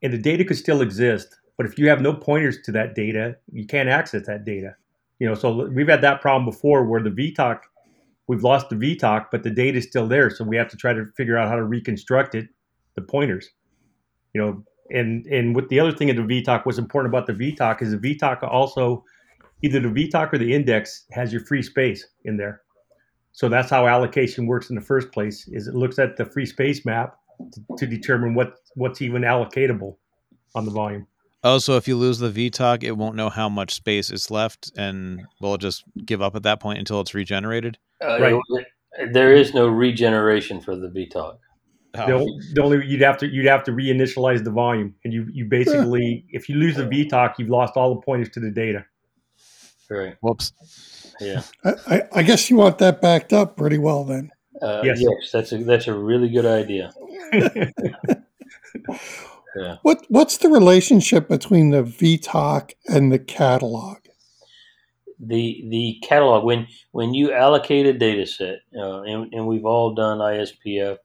and 0.00 0.12
the 0.12 0.18
data 0.18 0.44
could 0.44 0.56
still 0.56 0.80
exist, 0.80 1.34
but 1.56 1.66
if 1.66 1.76
you 1.78 1.88
have 1.88 2.00
no 2.00 2.14
pointers 2.14 2.58
to 2.66 2.72
that 2.72 2.94
data, 2.94 3.36
you 3.50 3.66
can't 3.66 3.88
access 3.88 4.26
that 4.26 4.44
data. 4.44 4.76
You 5.18 5.26
know, 5.26 5.34
so 5.34 5.66
we've 5.70 5.88
had 5.88 6.02
that 6.02 6.20
problem 6.20 6.44
before 6.44 6.84
where 6.84 7.02
the 7.02 7.10
VTOC, 7.10 7.58
we've 8.32 8.42
lost 8.42 8.70
the 8.70 8.76
VTOC, 8.76 9.26
but 9.30 9.42
the 9.42 9.50
data 9.50 9.76
is 9.76 9.84
still 9.84 10.08
there, 10.08 10.30
so 10.30 10.42
we 10.42 10.56
have 10.56 10.68
to 10.68 10.76
try 10.76 10.94
to 10.94 11.04
figure 11.16 11.36
out 11.36 11.48
how 11.48 11.56
to 11.56 11.64
reconstruct 11.64 12.34
it, 12.34 12.48
the 12.94 13.02
pointers. 13.02 13.50
You 14.32 14.40
know, 14.40 14.64
and 14.90 15.26
and 15.26 15.54
what 15.54 15.68
the 15.68 15.78
other 15.78 15.92
thing 15.92 16.08
in 16.08 16.16
the 16.16 16.22
VTOC 16.22 16.64
was 16.64 16.78
important 16.78 17.14
about 17.14 17.26
the 17.26 17.34
VTOC 17.34 17.82
is 17.82 17.90
the 17.90 17.98
VTOC 17.98 18.42
also 18.42 19.04
either 19.62 19.80
the 19.80 19.88
VTOC 19.88 20.32
or 20.32 20.38
the 20.38 20.54
index 20.54 21.04
has 21.12 21.30
your 21.30 21.44
free 21.44 21.62
space 21.62 22.06
in 22.24 22.38
there. 22.38 22.62
So 23.32 23.48
that's 23.48 23.70
how 23.70 23.86
allocation 23.86 24.46
works 24.46 24.70
in 24.70 24.76
the 24.76 24.82
first 24.82 25.12
place. 25.12 25.46
Is 25.48 25.68
it 25.68 25.74
looks 25.74 25.98
at 25.98 26.16
the 26.16 26.24
free 26.24 26.46
space 26.46 26.84
map 26.86 27.16
to, 27.52 27.60
to 27.76 27.86
determine 27.86 28.34
what 28.34 28.54
what's 28.76 29.02
even 29.02 29.22
allocatable 29.22 29.96
on 30.54 30.64
the 30.64 30.70
volume. 30.70 31.06
Oh, 31.44 31.58
so 31.58 31.76
if 31.76 31.88
you 31.88 31.96
lose 31.96 32.18
the 32.18 32.30
VTOC, 32.30 32.84
it 32.84 32.92
won't 32.92 33.16
know 33.16 33.28
how 33.28 33.48
much 33.48 33.74
space 33.74 34.10
is 34.10 34.30
left, 34.30 34.70
and 34.76 35.22
will 35.40 35.58
just 35.58 35.84
give 36.04 36.22
up 36.22 36.36
at 36.36 36.44
that 36.44 36.60
point 36.60 36.78
until 36.78 37.00
it's 37.00 37.14
regenerated? 37.14 37.78
Uh, 38.02 38.20
right. 38.20 38.66
There 39.10 39.32
is 39.32 39.54
no 39.54 39.66
regeneration 39.66 40.60
for 40.60 40.76
the 40.76 40.88
VTOC. 40.88 41.38
Oh. 41.94 42.06
The, 42.06 42.42
the, 42.54 42.62
only 42.62 42.86
you'd 42.86 43.02
have 43.02 43.18
to 43.18 43.26
you'd 43.26 43.46
have 43.46 43.64
to 43.64 43.72
reinitialize 43.72 44.44
the 44.44 44.50
volume, 44.50 44.94
and 45.04 45.12
you 45.12 45.26
you 45.32 45.44
basically 45.44 46.24
if 46.30 46.48
you 46.48 46.54
lose 46.54 46.76
the 46.76 46.84
VTOC, 46.84 47.34
you've 47.38 47.50
lost 47.50 47.76
all 47.76 47.94
the 47.94 48.00
pointers 48.00 48.30
to 48.30 48.40
the 48.40 48.50
data. 48.50 48.84
Right. 49.90 50.16
Whoops. 50.22 50.52
Yeah. 51.20 51.42
I, 51.64 52.02
I 52.12 52.22
guess 52.22 52.48
you 52.48 52.56
want 52.56 52.78
that 52.78 53.02
backed 53.02 53.32
up 53.34 53.56
pretty 53.56 53.76
well 53.78 54.04
then. 54.04 54.30
Uh, 54.62 54.80
yes. 54.84 55.00
yes, 55.00 55.30
that's 55.32 55.52
a 55.52 55.58
that's 55.58 55.86
a 55.86 55.94
really 55.94 56.30
good 56.30 56.46
idea. 56.46 56.92
yeah. 59.56 59.76
What 59.82 60.04
what's 60.08 60.38
the 60.38 60.48
relationship 60.48 61.28
between 61.28 61.70
the 61.70 61.82
VTOC 61.82 62.72
and 62.88 63.12
the 63.12 63.18
catalog? 63.18 63.98
The 65.18 65.64
the 65.68 65.98
catalog 66.02 66.44
when 66.44 66.66
when 66.92 67.14
you 67.14 67.32
allocate 67.32 67.86
a 67.86 67.92
data 67.92 68.26
set, 68.26 68.60
uh, 68.76 69.02
and, 69.02 69.32
and 69.32 69.46
we've 69.46 69.64
all 69.64 69.94
done 69.94 70.18
ISPF, 70.18 70.98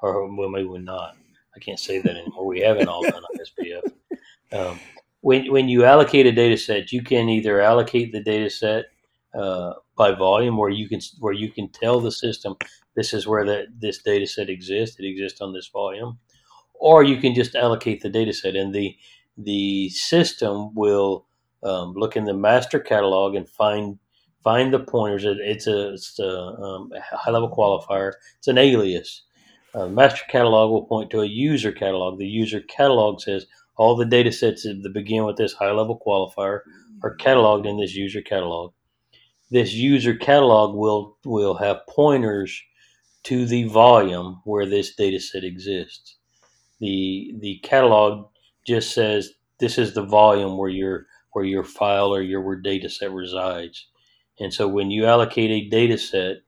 or 0.00 0.34
well 0.34 0.48
maybe 0.48 0.68
we're 0.68 0.78
not. 0.78 1.16
I 1.54 1.58
can't 1.58 1.78
say 1.78 2.00
that 2.00 2.16
anymore. 2.16 2.46
We 2.46 2.60
haven't 2.60 2.88
all 2.88 3.02
done 3.02 3.22
ISPF. 3.38 3.92
Um, 4.52 4.80
when 5.20 5.50
when 5.52 5.68
you 5.68 5.84
allocate 5.84 6.26
a 6.26 6.32
data 6.32 6.56
set, 6.56 6.92
you 6.92 7.02
can 7.02 7.28
either 7.28 7.60
allocate 7.60 8.12
the 8.12 8.22
data 8.22 8.50
set 8.50 8.86
uh, 9.34 9.74
by 9.96 10.12
volume, 10.12 10.56
where 10.56 10.70
you 10.70 10.88
can 10.88 11.00
where 11.18 11.32
you 11.32 11.52
can 11.52 11.68
tell 11.68 12.00
the 12.00 12.12
system 12.12 12.56
this 12.96 13.12
is 13.12 13.26
where 13.26 13.44
that 13.44 13.66
this 13.78 14.02
data 14.02 14.26
set 14.26 14.48
exists. 14.48 14.98
It 14.98 15.04
exists 15.04 15.40
on 15.40 15.52
this 15.52 15.68
volume, 15.68 16.18
or 16.80 17.04
you 17.04 17.18
can 17.18 17.34
just 17.34 17.54
allocate 17.54 18.00
the 18.00 18.08
data 18.08 18.32
set, 18.32 18.56
and 18.56 18.74
the 18.74 18.96
the 19.36 19.88
system 19.90 20.74
will 20.74 21.26
um, 21.62 21.94
look 21.94 22.16
in 22.16 22.24
the 22.24 22.34
master 22.34 22.80
catalog 22.80 23.34
and 23.34 23.48
find 23.48 23.98
find 24.42 24.72
the 24.72 24.80
pointers. 24.80 25.24
It's 25.24 25.66
a, 25.66 25.92
it's 25.92 26.18
a, 26.18 26.28
um, 26.28 26.90
high 27.12 27.30
level 27.30 27.50
qualifier. 27.50 28.12
It's 28.38 28.48
an 28.48 28.58
alias. 28.58 29.22
Uh, 29.74 29.86
master 29.86 30.24
catalog 30.30 30.70
will 30.70 30.86
point 30.86 31.10
to 31.10 31.20
a 31.20 31.26
user 31.26 31.70
catalog. 31.70 32.18
The 32.18 32.26
user 32.26 32.60
catalog 32.60 33.20
says 33.20 33.46
all 33.76 33.94
the 33.94 34.06
data 34.06 34.32
sets 34.32 34.64
that 34.64 34.90
begin 34.92 35.24
with 35.24 35.36
this 35.36 35.52
high 35.52 35.70
level 35.70 36.00
qualifier 36.04 36.60
are 37.02 37.16
cataloged 37.18 37.68
in 37.68 37.78
this 37.78 37.94
user 37.94 38.22
catalog. 38.22 38.72
This 39.50 39.74
user 39.74 40.14
catalog 40.14 40.74
will 40.74 41.18
will 41.24 41.54
have 41.54 41.86
pointers 41.88 42.62
to 43.24 43.44
the 43.44 43.64
volume 43.64 44.40
where 44.44 44.66
this 44.66 44.94
data 44.94 45.20
set 45.20 45.44
exists. 45.44 46.16
The 46.80 47.34
the 47.40 47.58
catalog 47.62 48.28
just 48.66 48.92
says 48.92 49.32
this 49.58 49.78
is 49.78 49.94
the 49.94 50.04
volume 50.04 50.56
where 50.58 50.70
your 50.70 51.06
where 51.32 51.44
your 51.44 51.64
file 51.64 52.14
or 52.14 52.22
your 52.22 52.56
data 52.56 52.88
set 52.88 53.12
resides. 53.12 53.86
And 54.40 54.52
so 54.52 54.66
when 54.66 54.90
you 54.90 55.06
allocate 55.06 55.50
a 55.50 55.68
data 55.68 55.98
set, 55.98 56.38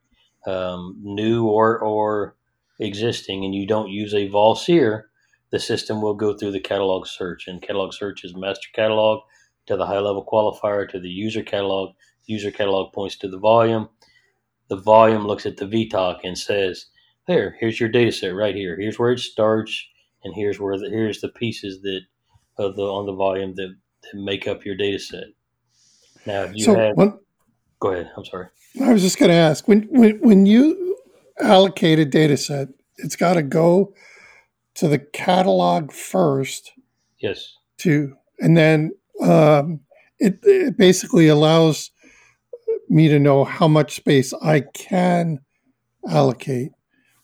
um, 0.47 0.97
new 1.03 1.47
or 1.47 1.79
or 1.79 2.37
existing, 2.81 3.45
and 3.45 3.55
you 3.55 3.67
don't 3.67 3.91
use 3.91 4.15
a 4.15 4.29
VOLSER, 4.29 5.05
the 5.51 5.59
system 5.61 6.01
will 6.01 6.15
go 6.15 6.37
through 6.37 6.53
the 6.53 6.61
catalog 6.61 7.07
search. 7.07 7.47
And 7.47 7.61
catalog 7.61 7.93
search 7.93 8.25
is 8.25 8.35
master 8.35 8.71
catalog 8.75 9.21
to 9.67 9.77
the 9.77 9.87
high 9.87 10.01
level 10.01 10.25
qualifier 10.25 10.89
to 10.91 10.99
the 10.99 11.09
user 11.11 11.43
catalog. 11.43 11.95
User 12.27 12.51
catalog 12.51 12.93
points 12.93 13.17
to 13.17 13.29
the 13.29 13.39
volume. 13.39 13.89
The 14.69 14.77
volume 14.77 15.27
looks 15.27 15.45
at 15.45 15.59
the 15.59 15.67
VTOC 15.67 16.21
and 16.25 16.39
says, 16.39 16.87
"There, 17.27 17.57
here's 17.61 17.79
your 17.79 17.91
data 17.91 18.13
set 18.13 18.35
right 18.35 18.55
here. 18.55 18.79
Here's 18.81 18.99
where 18.99 19.13
it 19.13 19.19
starts, 19.19 19.87
and 20.25 20.35
here's 20.35 20.61
where 20.61 20.79
the, 20.79 20.89
here's 20.89 21.21
the 21.21 21.29
pieces 21.29 21.83
that 21.83 22.01
of 22.59 22.77
the 22.77 22.83
on 22.83 23.07
the 23.07 23.15
volume 23.15 23.55
that, 23.57 23.75
that 24.03 24.19
make 24.19 24.47
up 24.47 24.65
your 24.65 24.77
data 24.77 24.99
set." 24.99 25.25
Now, 26.27 26.43
if 26.43 26.55
you 26.55 26.65
so 26.65 26.75
have, 26.75 26.97
when, 26.97 27.19
go 27.81 27.93
ahead. 27.93 28.11
I'm 28.17 28.25
sorry. 28.25 28.49
I 28.81 28.93
was 28.93 29.03
just 29.03 29.19
going 29.19 29.31
to 29.31 29.37
ask 29.37 29.69
when, 29.69 29.83
when 29.91 30.19
when 30.21 30.47
you 30.47 30.97
allocate 31.41 31.99
a 31.99 32.05
data 32.05 32.37
set, 32.37 32.69
it's 32.97 33.17
got 33.17 33.35
to 33.35 33.43
go 33.43 33.95
to 34.75 34.89
the 34.89 34.99
catalog 34.99 35.93
first. 35.93 36.73
Yes. 37.19 37.57
To 37.79 38.15
and 38.41 38.57
then 38.57 38.93
um, 39.21 39.81
it, 40.19 40.39
it 40.43 40.77
basically 40.77 41.29
allows 41.29 41.91
me 42.89 43.09
to 43.09 43.19
know 43.19 43.45
how 43.45 43.69
much 43.69 43.97
space 43.97 44.33
I 44.43 44.61
can 44.75 45.41
allocate, 46.09 46.73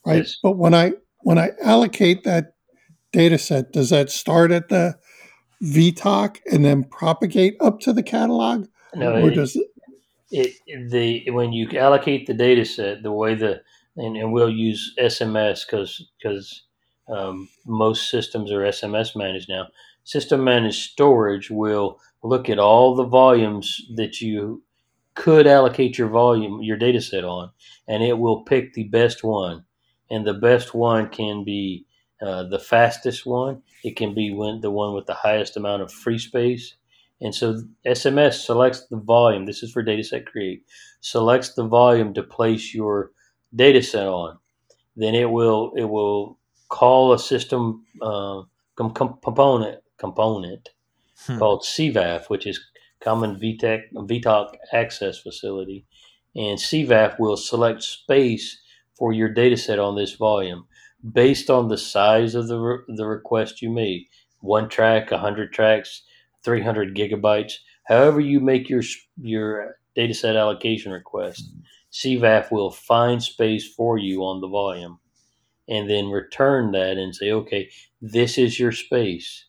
right? 0.05 0.19
Yes. 0.19 0.39
But 0.43 0.57
when 0.57 0.75
I 0.75 0.93
when 1.21 1.39
I 1.39 1.51
allocate 1.63 2.25
that 2.25 2.55
data 3.13 3.39
set, 3.39 3.73
does 3.73 3.91
that 3.91 4.11
start 4.11 4.51
at 4.51 4.69
the 4.69 4.99
VTOC 5.63 6.39
and 6.51 6.65
then 6.65 6.85
propagate 6.85 7.57
up 7.61 7.81
to 7.81 7.93
the 7.93 8.03
catalog, 8.03 8.67
No, 8.95 9.15
or 9.15 9.31
it, 9.31 9.35
does 9.35 9.57
it? 9.57 9.69
it 10.31 10.91
the 10.91 11.31
when 11.31 11.53
you 11.53 11.69
allocate 11.79 12.27
the 12.27 12.35
data 12.35 12.65
set, 12.65 13.03
the 13.03 13.13
way 13.13 13.35
the 13.35 13.63
and, 13.97 14.17
and 14.17 14.33
we'll 14.33 14.51
use 14.51 14.95
SMS 14.99 15.67
because 15.67 16.09
because 16.19 16.65
um, 17.09 17.49
most 17.67 18.11
systems 18.11 18.53
are 18.53 18.61
SMS 18.61 19.17
managed 19.17 19.49
now. 19.49 19.67
System 20.05 20.45
managed 20.45 20.91
storage 20.91 21.51
will 21.51 21.99
look 22.23 22.49
at 22.49 22.59
all 22.59 22.95
the 22.95 23.05
volumes 23.05 23.81
that 23.97 24.21
you 24.21 24.63
could 25.15 25.47
allocate 25.47 25.99
your 25.99 26.09
volume, 26.09 26.63
your 26.63 26.77
data 26.77 27.01
set 27.01 27.25
on, 27.25 27.51
and 27.89 28.03
it 28.03 28.19
will 28.19 28.45
pick 28.45 28.75
the 28.75 28.85
best 28.85 29.25
one. 29.25 29.65
And 30.11 30.27
the 30.27 30.35
best 30.35 30.75
one 30.75 31.11
can 31.11 31.45
be 31.45 31.85
uh, 32.23 32.45
the 32.45 32.59
fastest 32.59 33.27
one. 33.27 33.63
It 33.85 33.97
can 33.97 34.15
be 34.15 34.33
when, 34.33 34.61
the 34.61 34.71
one 34.71 34.95
with 34.95 35.07
the 35.07 35.15
highest 35.15 35.57
amount 35.57 35.83
of 35.83 35.93
free 35.93 36.19
space. 36.19 36.75
And 37.21 37.35
so 37.35 37.63
SMS 37.87 38.45
selects 38.45 38.87
the 38.87 38.97
volume. 38.97 39.47
This 39.47 39.63
is 39.63 39.73
for 39.73 39.83
data 39.83 40.05
set 40.05 40.27
create. 40.27 40.65
Selects 41.01 41.55
the 41.55 41.67
volume 41.67 42.15
to 42.15 42.23
place 42.23 42.75
your 42.75 43.13
data 43.55 43.83
set 43.83 44.07
on 44.07 44.39
then 44.99 45.15
it 45.15 45.31
will 45.31 45.73
it 45.77 45.85
will 45.85 46.39
call 46.69 47.13
a 47.13 47.19
system 47.19 47.85
uh, 48.03 48.43
com- 48.75 48.93
component 49.23 49.81
component 49.97 50.69
hmm. 51.25 51.39
called 51.39 51.63
CVAF, 51.63 52.29
which 52.29 52.47
is 52.47 52.61
Common 53.01 53.37
VTech 53.37 53.83
VTOC 53.95 54.57
Access 54.73 55.19
Facility, 55.19 55.87
and 56.35 56.59
CVAF 56.59 57.19
will 57.19 57.37
select 57.37 57.83
space 57.83 58.61
for 58.99 59.13
your 59.13 59.29
data 59.29 59.57
set 59.57 59.79
on 59.79 59.97
this 59.97 60.15
volume 60.15 60.67
based 61.13 61.51
on 61.51 61.69
the 61.69 61.79
size 61.79 62.35
of 62.35 62.49
the 62.49 62.59
re- 62.59 62.85
the 62.97 63.07
request 63.07 63.63
you 63.63 63.71
made. 63.71 64.07
One 64.41 64.69
track, 64.69 65.11
hundred 65.11 65.53
tracks, 65.53 66.03
three 66.45 66.63
hundred 66.63 66.97
gigabytes. 66.97 67.55
However, 67.85 68.21
you 68.21 68.41
make 68.41 68.69
your 68.69 68.83
your 69.21 69.79
data 69.95 70.15
set 70.15 70.37
allocation 70.37 70.93
request, 70.93 71.51
CVAF 71.93 72.51
will 72.53 72.71
find 72.71 73.23
space 73.23 73.67
for 73.67 73.99
you 73.99 74.23
on 74.23 74.41
the 74.41 74.49
volume 74.49 75.01
and 75.69 75.89
then 75.89 76.09
return 76.09 76.73
that 76.73 76.97
and 76.97 77.15
say, 77.15 77.31
okay, 77.31 77.71
this 78.01 78.39
is 78.39 78.59
your 78.59 78.73
space. 78.73 79.47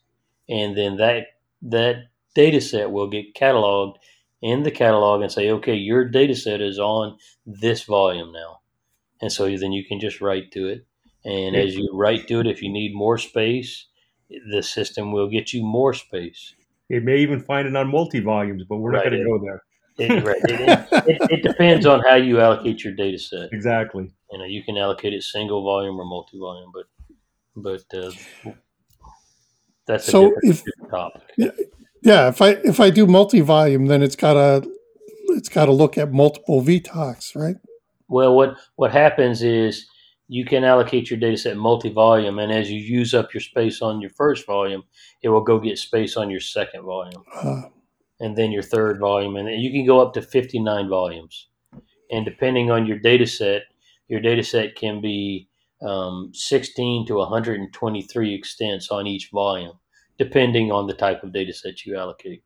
And 0.50 0.78
then 0.78 0.98
that 0.98 1.28
that 1.62 2.08
data 2.36 2.62
set 2.62 2.92
will 2.92 3.10
get 3.10 3.36
cataloged 3.36 3.96
in 4.42 4.64
the 4.64 4.72
catalog 4.72 5.22
and 5.22 5.32
say, 5.32 5.50
okay, 5.52 5.76
your 5.76 6.06
data 6.06 6.36
set 6.36 6.62
is 6.62 6.80
on 6.80 7.18
this 7.46 7.84
volume 7.84 8.32
now. 8.32 8.62
And 9.22 9.32
so 9.32 9.46
then 9.46 9.72
you 9.74 9.86
can 9.86 10.00
just 10.00 10.22
write 10.22 10.52
to 10.54 10.68
it. 10.68 10.86
And 11.26 11.56
as 11.56 11.76
you 11.76 11.90
write 11.94 12.28
to 12.28 12.40
it, 12.40 12.48
if 12.48 12.62
you 12.62 12.72
need 12.72 12.96
more 12.96 13.18
space, 13.18 13.88
the 14.52 14.64
system 14.64 15.12
will 15.12 15.30
get 15.30 15.54
you 15.54 15.64
more 15.64 15.94
space. 15.94 16.56
It 16.90 17.04
may 17.04 17.18
even 17.18 17.42
find 17.42 17.68
it 17.68 17.76
on 17.76 17.92
multi 17.92 18.20
volumes, 18.20 18.64
but 18.68 18.78
we're 18.78 18.92
right. 18.92 19.06
not 19.06 19.12
going 19.12 19.24
to 19.24 19.26
go 19.26 19.40
there. 19.40 19.64
It, 19.98 20.24
right. 20.24 20.42
It, 20.46 20.88
it, 21.08 21.32
it, 21.32 21.44
depends 21.44 21.86
on 21.86 22.02
how 22.02 22.16
you 22.16 22.40
allocate 22.40 22.84
your 22.84 22.94
data 22.94 23.20
set. 23.20 23.50
Exactly. 23.52 24.10
You 24.32 24.40
know, 24.40 24.46
you 24.46 24.64
can 24.64 24.78
allocate 24.78 25.14
it 25.14 25.24
single 25.24 25.64
volume 25.64 26.00
or 26.00 26.06
multi 26.06 26.40
volume, 26.40 26.72
but 26.74 26.86
but 27.56 27.84
uh, 27.94 28.12
that's 29.86 30.08
a 30.08 30.12
so 30.12 30.34
different, 30.42 30.66
if, 30.82 30.90
topic. 30.90 31.22
Yeah, 31.38 31.52
yeah, 32.02 32.28
if 32.30 32.42
I 32.42 32.50
if 32.64 32.80
I 32.80 32.90
do 32.90 33.06
multi 33.06 33.42
volume, 33.42 33.88
then 33.88 34.02
it's 34.02 34.16
got 34.16 34.34
to 34.34 34.70
it's 35.30 35.50
got 35.50 35.66
to 35.66 35.72
look 35.72 35.98
at 35.98 36.12
multiple 36.12 36.62
VTOCs, 36.62 37.36
right? 37.36 37.58
Well, 38.08 38.36
what 38.36 38.58
what 38.78 38.92
happens 38.92 39.44
is 39.44 39.86
you 40.30 40.46
can 40.46 40.63
allocate 40.63 41.10
your 41.10 41.20
data 41.20 41.36
set 41.36 41.58
multi 41.58 41.89
volume, 41.89 42.38
and 42.38 42.52
as 42.52 42.70
you 42.70 42.80
use 42.80 43.15
up 43.15 43.34
your 43.34 43.42
space 43.42 43.82
on 43.82 44.00
your 44.00 44.12
first 44.12 44.46
volume, 44.46 44.84
it 45.24 45.30
will 45.30 45.42
go 45.42 45.60
get 45.60 45.80
space 45.80 46.15
on 46.15 46.30
your 46.30 46.39
second 46.39 46.84
volume. 46.84 47.24
Uh, 47.36 47.63
and 48.22 48.38
then 48.38 48.52
your 48.52 48.62
third 48.62 49.00
volume, 49.00 49.38
and 49.38 49.50
you 49.62 49.72
can 49.72 49.86
go 49.86 50.00
up 50.00 50.13
to 50.13 50.22
59 50.22 50.88
volumes. 50.88 51.48
And 52.12 52.26
depending 52.26 52.70
on 52.70 52.86
your 52.86 53.00
data 53.00 53.26
set, 53.26 53.63
your 54.08 54.20
data 54.20 54.44
set 54.44 54.76
can 54.76 55.02
be 55.02 55.48
um, 55.82 56.30
16 56.34 57.08
to 57.08 57.15
123 57.15 58.36
extents 58.36 58.92
on 58.92 59.08
each 59.08 59.30
volume, 59.32 59.80
depending 60.20 60.72
on 60.72 60.86
the 60.86 60.94
type 60.94 61.24
of 61.24 61.34
data 61.34 61.54
set 61.54 61.86
you 61.86 61.98
allocate. 61.98 62.44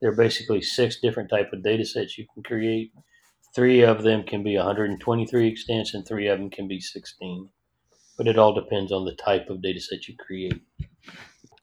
There 0.00 0.10
are 0.10 0.16
basically 0.16 0.62
six 0.62 1.00
different 1.00 1.28
type 1.28 1.52
of 1.52 1.62
data 1.62 1.84
sets 1.84 2.16
you 2.16 2.26
can 2.32 2.42
create. 2.42 2.92
Three 3.56 3.80
of 3.80 4.02
them 4.02 4.22
can 4.22 4.42
be 4.42 4.54
123 4.58 5.48
extents, 5.48 5.94
and 5.94 6.06
three 6.06 6.28
of 6.28 6.38
them 6.38 6.50
can 6.50 6.68
be 6.68 6.78
16. 6.78 7.48
But 8.18 8.28
it 8.28 8.36
all 8.36 8.52
depends 8.52 8.92
on 8.92 9.06
the 9.06 9.14
type 9.14 9.48
of 9.48 9.62
data 9.62 9.80
set 9.80 10.06
you 10.06 10.14
create. 10.14 10.60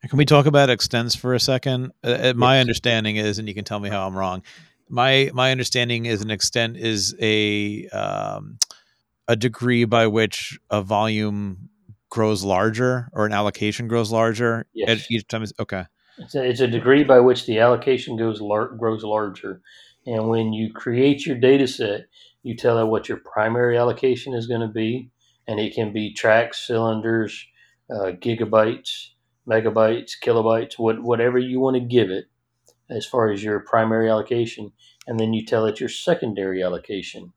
Can 0.10 0.18
we 0.18 0.26
talk 0.26 0.48
about 0.48 0.72
extents 0.72 1.16
for 1.16 1.36
a 1.36 1.40
second? 1.40 1.92
Uh, 2.04 2.08
uh 2.08 2.34
my 2.36 2.60
understanding 2.60 3.18
is, 3.18 3.38
and 3.38 3.48
you 3.48 3.54
can 3.54 3.64
tell 3.64 3.80
me 3.80 3.90
how 3.90 4.08
I'm 4.08 4.18
wrong. 4.18 4.42
My 4.90 5.30
my 5.36 5.52
understanding 5.52 6.08
is 6.08 6.24
an 6.24 6.32
extent 6.32 6.78
is 6.78 7.16
a 7.22 7.88
um, 7.90 8.58
a 9.28 9.36
degree 9.36 9.86
by 9.86 10.08
which 10.08 10.60
a 10.72 10.82
volume 10.82 11.70
grows 12.10 12.44
larger 12.44 13.08
or 13.14 13.28
an 13.28 13.34
allocation 13.34 13.88
grows 13.88 14.12
larger. 14.12 14.66
Yes. 14.74 15.06
Each 15.12 15.28
time 15.28 15.44
is 15.44 15.54
okay. 15.60 15.86
It's 16.18 16.34
a, 16.34 16.44
it's 16.44 16.60
a 16.60 16.68
degree 16.68 17.04
by 17.04 17.20
which 17.20 17.46
the 17.46 17.60
allocation 17.60 18.18
goes 18.18 18.42
lar- 18.42 18.70
grows 18.70 19.04
larger, 19.04 19.62
and 20.06 20.30
when 20.30 20.54
you 20.54 20.72
create 20.74 21.26
your 21.26 21.38
data 21.38 21.68
set, 21.68 22.08
you 22.44 22.56
tell 22.56 22.78
it 22.80 22.86
what 22.86 23.08
your 23.08 23.20
primary 23.20 23.78
allocation 23.78 24.34
is 24.34 24.48
going 24.48 24.62
to 24.62 24.68
be, 24.68 25.10
and 25.48 25.60
it 25.60 25.74
can 25.74 25.94
be 25.94 26.14
tracks, 26.14 26.68
cylinders, 26.68 27.46
uh, 27.90 28.12
gigabytes 28.12 29.14
megabytes, 29.48 30.12
kilobytes, 30.22 30.78
what, 30.78 31.02
whatever 31.02 31.38
you 31.38 31.60
want 31.60 31.76
to 31.76 31.82
give 31.82 32.10
it 32.10 32.26
as 32.90 33.06
far 33.06 33.32
as 33.32 33.44
your 33.44 33.60
primary 33.60 34.10
allocation. 34.10 34.72
And 35.08 35.20
then 35.20 35.34
you 35.34 35.46
tell 35.46 35.66
it 35.66 35.80
your 35.80 35.90
secondary 35.90 36.64
allocation. 36.64 37.34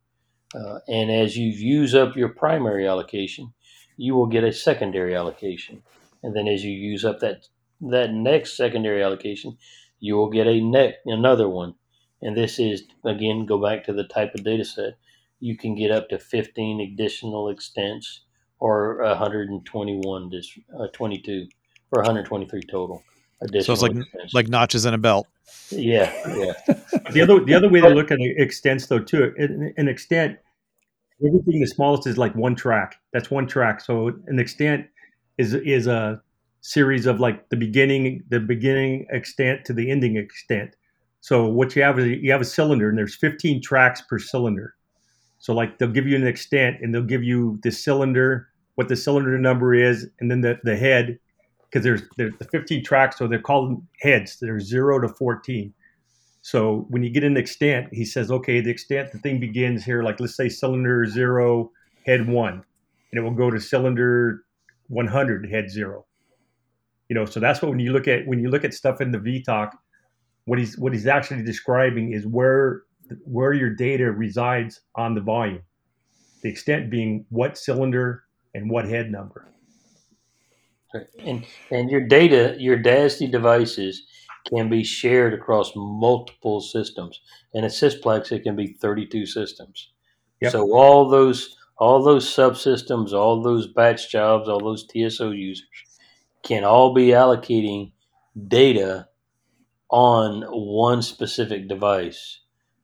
Uh, 0.54 0.78
and 0.88 1.10
as 1.10 1.36
you 1.36 1.48
use 1.48 1.94
up 1.94 2.16
your 2.16 2.28
primary 2.28 2.86
allocation, 2.86 3.52
you 3.96 4.14
will 4.14 4.26
get 4.26 4.44
a 4.44 4.52
secondary 4.52 5.14
allocation. 5.14 5.82
And 6.22 6.34
then 6.34 6.46
as 6.46 6.64
you 6.64 6.72
use 6.72 7.04
up 7.04 7.20
that 7.20 7.46
that 7.80 8.12
next 8.12 8.56
secondary 8.56 9.02
allocation, 9.02 9.58
you 10.00 10.14
will 10.14 10.30
get 10.30 10.46
a 10.46 10.60
next 10.60 10.98
another 11.04 11.48
one. 11.48 11.74
And 12.26 12.36
this 12.36 12.58
is 12.58 12.82
again 13.04 13.46
go 13.46 13.56
back 13.62 13.84
to 13.84 13.92
the 13.92 14.02
type 14.02 14.34
of 14.34 14.42
data 14.42 14.64
set. 14.64 14.98
You 15.38 15.56
can 15.56 15.76
get 15.76 15.92
up 15.92 16.08
to 16.08 16.18
15 16.18 16.80
additional 16.80 17.48
extents 17.48 18.22
or 18.58 18.96
121 19.00 20.30
uh, 20.76 20.86
22 20.92 21.46
for 21.88 21.98
123 22.00 22.62
total. 22.62 23.04
So 23.60 23.72
it's 23.72 23.82
like 23.82 23.94
expense. 23.94 24.34
like 24.34 24.48
notches 24.48 24.86
in 24.86 24.94
a 24.94 24.98
belt. 24.98 25.28
Yeah, 25.70 26.12
yeah. 26.36 26.52
the 27.12 27.20
other 27.22 27.44
the 27.44 27.54
other 27.54 27.68
way 27.68 27.80
to 27.80 27.90
look 27.90 28.10
at 28.10 28.18
extents 28.20 28.86
though 28.86 28.98
too. 28.98 29.32
An 29.76 29.86
extent, 29.86 30.38
everything 31.24 31.60
the 31.60 31.66
smallest 31.66 32.08
is 32.08 32.18
like 32.18 32.34
one 32.34 32.56
track. 32.56 32.96
That's 33.12 33.30
one 33.30 33.46
track. 33.46 33.80
So 33.80 34.08
an 34.26 34.40
extent 34.40 34.86
is 35.38 35.54
is 35.54 35.86
a 35.86 36.20
series 36.62 37.06
of 37.06 37.20
like 37.20 37.48
the 37.50 37.56
beginning 37.56 38.24
the 38.30 38.40
beginning 38.40 39.06
extent 39.10 39.64
to 39.66 39.72
the 39.72 39.92
ending 39.92 40.16
extent. 40.16 40.74
So 41.20 41.46
what 41.46 41.74
you 41.74 41.82
have 41.82 41.98
is 41.98 42.18
you 42.22 42.30
have 42.30 42.40
a 42.40 42.44
cylinder 42.44 42.88
and 42.88 42.96
there's 42.96 43.16
15 43.16 43.62
tracks 43.62 44.00
per 44.02 44.18
cylinder. 44.18 44.74
So 45.38 45.54
like 45.54 45.78
they'll 45.78 45.90
give 45.90 46.06
you 46.06 46.16
an 46.16 46.26
extent 46.26 46.78
and 46.80 46.94
they'll 46.94 47.02
give 47.02 47.22
you 47.22 47.58
the 47.62 47.70
cylinder, 47.70 48.48
what 48.76 48.88
the 48.88 48.96
cylinder 48.96 49.38
number 49.38 49.74
is, 49.74 50.08
and 50.20 50.30
then 50.30 50.40
the, 50.40 50.58
the 50.64 50.76
head, 50.76 51.18
because 51.68 51.84
there's 51.84 52.02
there's 52.16 52.36
the 52.38 52.44
15 52.44 52.84
tracks, 52.84 53.18
so 53.18 53.26
they're 53.26 53.40
called 53.40 53.82
heads. 54.00 54.38
They're 54.40 54.60
zero 54.60 55.00
to 55.00 55.08
14. 55.08 55.72
So 56.42 56.86
when 56.90 57.02
you 57.02 57.10
get 57.10 57.24
an 57.24 57.36
extent, 57.36 57.88
he 57.92 58.04
says, 58.04 58.30
okay, 58.30 58.60
the 58.60 58.70
extent 58.70 59.10
the 59.10 59.18
thing 59.18 59.40
begins 59.40 59.84
here, 59.84 60.02
like 60.04 60.20
let's 60.20 60.36
say 60.36 60.48
cylinder 60.48 61.04
zero, 61.06 61.72
head 62.06 62.28
one, 62.28 62.64
and 63.10 63.18
it 63.18 63.20
will 63.20 63.32
go 63.32 63.50
to 63.50 63.60
cylinder 63.60 64.44
100, 64.88 65.50
head 65.50 65.70
zero. 65.70 66.06
You 67.08 67.14
know, 67.14 67.24
so 67.24 67.40
that's 67.40 67.62
what 67.62 67.70
when 67.70 67.80
you 67.80 67.92
look 67.92 68.08
at 68.08 68.26
when 68.26 68.38
you 68.38 68.48
look 68.48 68.64
at 68.64 68.74
stuff 68.74 69.00
in 69.00 69.10
the 69.10 69.18
VTOC, 69.18 69.72
what 70.46 70.58
he's 70.58 70.78
what 70.78 70.92
he's 70.92 71.06
actually 71.06 71.42
describing 71.42 72.12
is 72.12 72.26
where 72.26 72.82
where 73.24 73.52
your 73.52 73.70
data 73.70 74.10
resides 74.10 74.80
on 74.94 75.14
the 75.14 75.20
volume. 75.20 75.62
The 76.42 76.48
extent 76.48 76.90
being 76.90 77.26
what 77.28 77.58
cylinder 77.58 78.24
and 78.54 78.70
what 78.70 78.88
head 78.88 79.10
number. 79.10 79.48
And 81.18 81.44
and 81.70 81.90
your 81.90 82.06
data, 82.06 82.56
your 82.58 82.78
DASD 82.78 83.30
devices 83.30 84.06
can 84.48 84.70
be 84.70 84.84
shared 84.84 85.34
across 85.34 85.72
multiple 85.74 86.60
systems. 86.60 87.20
And 87.52 87.66
a 87.66 87.68
Sysplex, 87.68 88.30
it 88.30 88.44
can 88.44 88.54
be 88.54 88.68
32 88.80 89.26
systems. 89.26 89.90
Yep. 90.40 90.52
So 90.52 90.72
all 90.72 91.08
those 91.08 91.56
all 91.78 92.02
those 92.02 92.26
subsystems, 92.26 93.12
all 93.12 93.42
those 93.42 93.66
batch 93.66 94.10
jobs, 94.10 94.48
all 94.48 94.60
those 94.60 94.86
TSO 94.86 95.32
users 95.32 95.68
can 96.42 96.64
all 96.64 96.94
be 96.94 97.08
allocating 97.08 97.92
data 98.48 99.08
on 99.90 100.42
one 100.42 101.02
specific 101.02 101.68
device, 101.68 102.40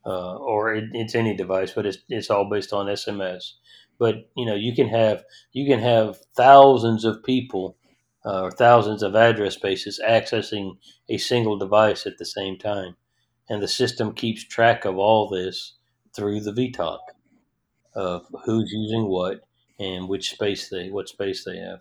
uh, 0.06 0.36
or 0.36 0.74
it, 0.74 0.84
it's 0.92 1.14
any 1.14 1.36
device, 1.36 1.72
but 1.72 1.86
it's 1.86 1.98
it's 2.08 2.30
all 2.30 2.48
based 2.48 2.72
on 2.72 2.86
SMS. 2.86 3.52
But 3.98 4.30
you 4.36 4.46
know, 4.46 4.54
you 4.54 4.74
can 4.74 4.88
have 4.88 5.24
you 5.52 5.66
can 5.66 5.80
have 5.80 6.18
thousands 6.36 7.04
of 7.04 7.22
people 7.24 7.76
uh, 8.24 8.42
or 8.42 8.50
thousands 8.50 9.02
of 9.02 9.16
address 9.16 9.54
spaces 9.54 10.00
accessing 10.06 10.76
a 11.08 11.18
single 11.18 11.58
device 11.58 12.06
at 12.06 12.18
the 12.18 12.24
same 12.24 12.58
time. 12.58 12.96
And 13.48 13.62
the 13.62 13.68
system 13.68 14.14
keeps 14.14 14.44
track 14.44 14.84
of 14.84 14.96
all 14.96 15.28
this 15.28 15.74
through 16.14 16.40
the 16.40 16.52
VTOC 16.52 16.98
of 17.94 18.26
who's 18.44 18.70
using 18.72 19.06
what 19.08 19.40
and 19.78 20.08
which 20.08 20.30
space 20.30 20.68
they 20.68 20.88
what 20.90 21.08
space 21.08 21.44
they 21.44 21.58
have. 21.58 21.80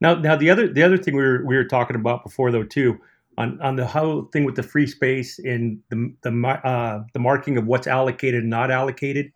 Now, 0.00 0.14
now 0.16 0.36
the 0.36 0.50
other 0.50 0.68
the 0.68 0.82
other 0.82 0.98
thing 0.98 1.16
we 1.16 1.22
were 1.22 1.44
we 1.46 1.56
were 1.56 1.64
talking 1.64 1.96
about 1.96 2.24
before 2.24 2.50
though 2.50 2.64
too 2.64 2.98
on 3.38 3.60
on 3.60 3.76
the 3.76 3.86
whole 3.86 4.22
thing 4.32 4.44
with 4.44 4.56
the 4.56 4.62
free 4.62 4.86
space 4.86 5.38
and 5.38 5.78
the 5.90 6.14
the 6.22 6.30
uh, 6.64 7.02
the 7.12 7.18
marking 7.18 7.56
of 7.56 7.66
what's 7.66 7.86
allocated 7.86 8.42
and 8.42 8.50
not 8.50 8.70
allocated 8.70 9.32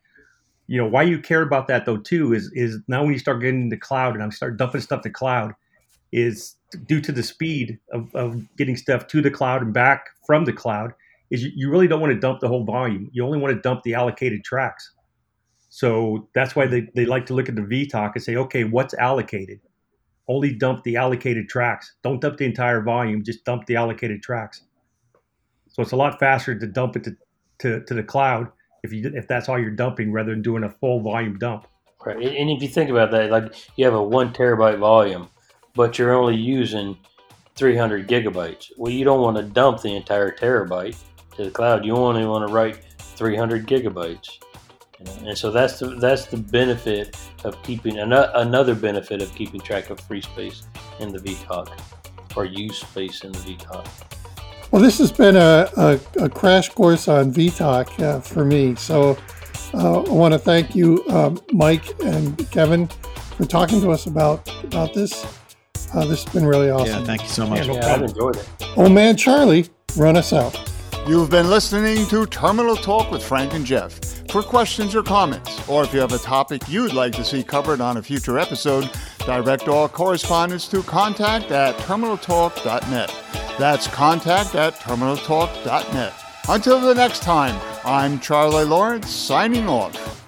you 0.68 0.76
know 0.76 0.86
why 0.86 1.02
you 1.02 1.18
care 1.18 1.42
about 1.42 1.66
that 1.66 1.86
though 1.86 1.96
too 1.96 2.34
is 2.34 2.52
is 2.52 2.78
now 2.86 3.02
when 3.02 3.12
you 3.12 3.18
start 3.18 3.40
getting 3.40 3.62
into 3.62 3.76
cloud 3.76 4.14
and 4.14 4.22
I'm 4.22 4.30
start 4.30 4.58
dumping 4.58 4.82
stuff 4.82 5.02
to 5.02 5.10
cloud, 5.10 5.54
is 6.12 6.56
due 6.86 7.00
to 7.00 7.10
the 7.10 7.22
speed 7.22 7.78
of, 7.92 8.14
of 8.14 8.44
getting 8.56 8.76
stuff 8.76 9.06
to 9.08 9.22
the 9.22 9.30
cloud 9.30 9.62
and 9.62 9.72
back 9.72 10.04
from 10.26 10.44
the 10.44 10.52
cloud 10.52 10.92
is 11.30 11.42
you, 11.42 11.50
you 11.54 11.70
really 11.70 11.88
don't 11.88 12.00
want 12.00 12.12
to 12.12 12.20
dump 12.20 12.40
the 12.40 12.48
whole 12.48 12.64
volume. 12.64 13.10
You 13.12 13.24
only 13.24 13.38
want 13.38 13.54
to 13.54 13.60
dump 13.60 13.82
the 13.82 13.94
allocated 13.94 14.44
tracks. 14.44 14.92
So 15.70 16.28
that's 16.34 16.54
why 16.54 16.66
they, 16.66 16.88
they 16.94 17.06
like 17.06 17.26
to 17.26 17.34
look 17.34 17.48
at 17.48 17.56
the 17.56 17.62
VTOC 17.62 18.12
and 18.14 18.22
say, 18.22 18.36
okay, 18.36 18.64
what's 18.64 18.94
allocated? 18.94 19.60
Only 20.28 20.54
dump 20.54 20.84
the 20.84 20.96
allocated 20.96 21.48
tracks. 21.48 21.94
Don't 22.02 22.20
dump 22.20 22.36
the 22.36 22.44
entire 22.44 22.82
volume, 22.82 23.24
just 23.24 23.44
dump 23.44 23.66
the 23.66 23.76
allocated 23.76 24.22
tracks. 24.22 24.62
So 25.68 25.82
it's 25.82 25.92
a 25.92 25.96
lot 25.96 26.18
faster 26.18 26.58
to 26.58 26.66
dump 26.66 26.96
it 26.96 27.04
to, 27.04 27.16
to, 27.60 27.84
to 27.84 27.94
the 27.94 28.02
cloud 28.02 28.48
if 28.82 28.92
you 28.92 29.10
if 29.14 29.26
that's 29.26 29.48
all 29.48 29.58
you're 29.58 29.70
dumping 29.70 30.12
rather 30.12 30.30
than 30.30 30.42
doing 30.42 30.64
a 30.64 30.70
full 30.70 31.00
volume 31.00 31.38
dump. 31.38 31.66
Right. 32.04 32.16
And 32.16 32.50
if 32.50 32.62
you 32.62 32.68
think 32.68 32.90
about 32.90 33.10
that, 33.10 33.30
like 33.30 33.54
you 33.76 33.84
have 33.84 33.94
a 33.94 34.02
one 34.02 34.32
terabyte 34.32 34.78
volume, 34.78 35.28
but 35.74 35.98
you're 35.98 36.14
only 36.14 36.36
using 36.36 36.96
300 37.56 38.06
gigabytes. 38.06 38.70
Well, 38.76 38.92
you 38.92 39.04
don't 39.04 39.20
want 39.20 39.36
to 39.36 39.42
dump 39.42 39.82
the 39.82 39.96
entire 39.96 40.30
terabyte 40.30 40.96
to 41.36 41.44
the 41.44 41.50
cloud. 41.50 41.84
You 41.84 41.96
only 41.96 42.24
want 42.24 42.46
to 42.46 42.54
write 42.54 42.84
300 42.98 43.66
gigabytes. 43.66 44.38
You 44.98 45.04
know? 45.04 45.28
And 45.28 45.38
so 45.38 45.50
that's 45.50 45.78
the 45.78 45.86
that's 45.96 46.26
the 46.26 46.36
benefit 46.36 47.16
of 47.44 47.62
keeping 47.62 47.98
another 47.98 48.74
benefit 48.74 49.22
of 49.22 49.34
keeping 49.34 49.60
track 49.60 49.90
of 49.90 50.00
free 50.00 50.20
space 50.20 50.64
in 51.00 51.12
the 51.12 51.18
VTOC 51.18 51.70
or 52.36 52.44
use 52.44 52.78
space 52.78 53.24
in 53.24 53.32
the 53.32 53.38
VTOC. 53.38 53.86
Well, 54.70 54.82
this 54.82 54.98
has 54.98 55.10
been 55.10 55.36
a, 55.36 55.68
a, 55.76 56.00
a 56.18 56.28
crash 56.28 56.68
course 56.68 57.08
on 57.08 57.32
VTOC 57.32 58.00
uh, 58.00 58.20
for 58.20 58.44
me. 58.44 58.74
So 58.74 59.16
uh, 59.74 60.02
I 60.02 60.10
want 60.10 60.34
to 60.34 60.38
thank 60.38 60.74
you, 60.74 61.04
um, 61.08 61.40
Mike 61.52 61.86
and 62.02 62.50
Kevin, 62.50 62.86
for 63.36 63.44
talking 63.44 63.80
to 63.80 63.90
us 63.90 64.06
about 64.06 64.48
about 64.64 64.94
this. 64.94 65.24
Uh, 65.94 66.04
this 66.04 66.24
has 66.24 66.34
been 66.34 66.44
really 66.44 66.70
awesome. 66.70 67.00
Yeah, 67.00 67.04
thank 67.04 67.22
you 67.22 67.28
so 67.28 67.46
much. 67.46 67.66
Yeah, 67.66 67.72
no 67.72 67.80
I've 67.80 68.02
enjoyed 68.02 68.36
it. 68.36 68.48
Oh 68.76 68.88
man, 68.88 69.16
Charlie, 69.16 69.66
run 69.96 70.16
us 70.16 70.32
out. 70.32 70.54
You've 71.08 71.30
been 71.30 71.48
listening 71.48 72.06
to 72.08 72.26
Terminal 72.26 72.76
Talk 72.76 73.10
with 73.10 73.24
Frank 73.24 73.54
and 73.54 73.64
Jeff. 73.64 73.98
For 74.30 74.42
questions 74.42 74.94
or 74.94 75.02
comments, 75.02 75.66
or 75.66 75.82
if 75.82 75.94
you 75.94 76.00
have 76.00 76.12
a 76.12 76.18
topic 76.18 76.68
you'd 76.68 76.92
like 76.92 77.14
to 77.14 77.24
see 77.24 77.42
covered 77.42 77.80
on 77.80 77.96
a 77.96 78.02
future 78.02 78.38
episode, 78.38 78.90
direct 79.20 79.68
all 79.68 79.88
correspondence 79.88 80.68
to 80.68 80.82
contact 80.82 81.50
at 81.50 81.74
terminaltalk.net. 81.78 83.14
That's 83.58 83.86
contact 83.86 84.54
at 84.54 84.74
terminaltalk.net. 84.74 86.12
Until 86.46 86.78
the 86.78 86.94
next 86.94 87.22
time, 87.22 87.58
I'm 87.86 88.20
Charlie 88.20 88.66
Lawrence 88.66 89.08
signing 89.08 89.66
off. 89.66 90.27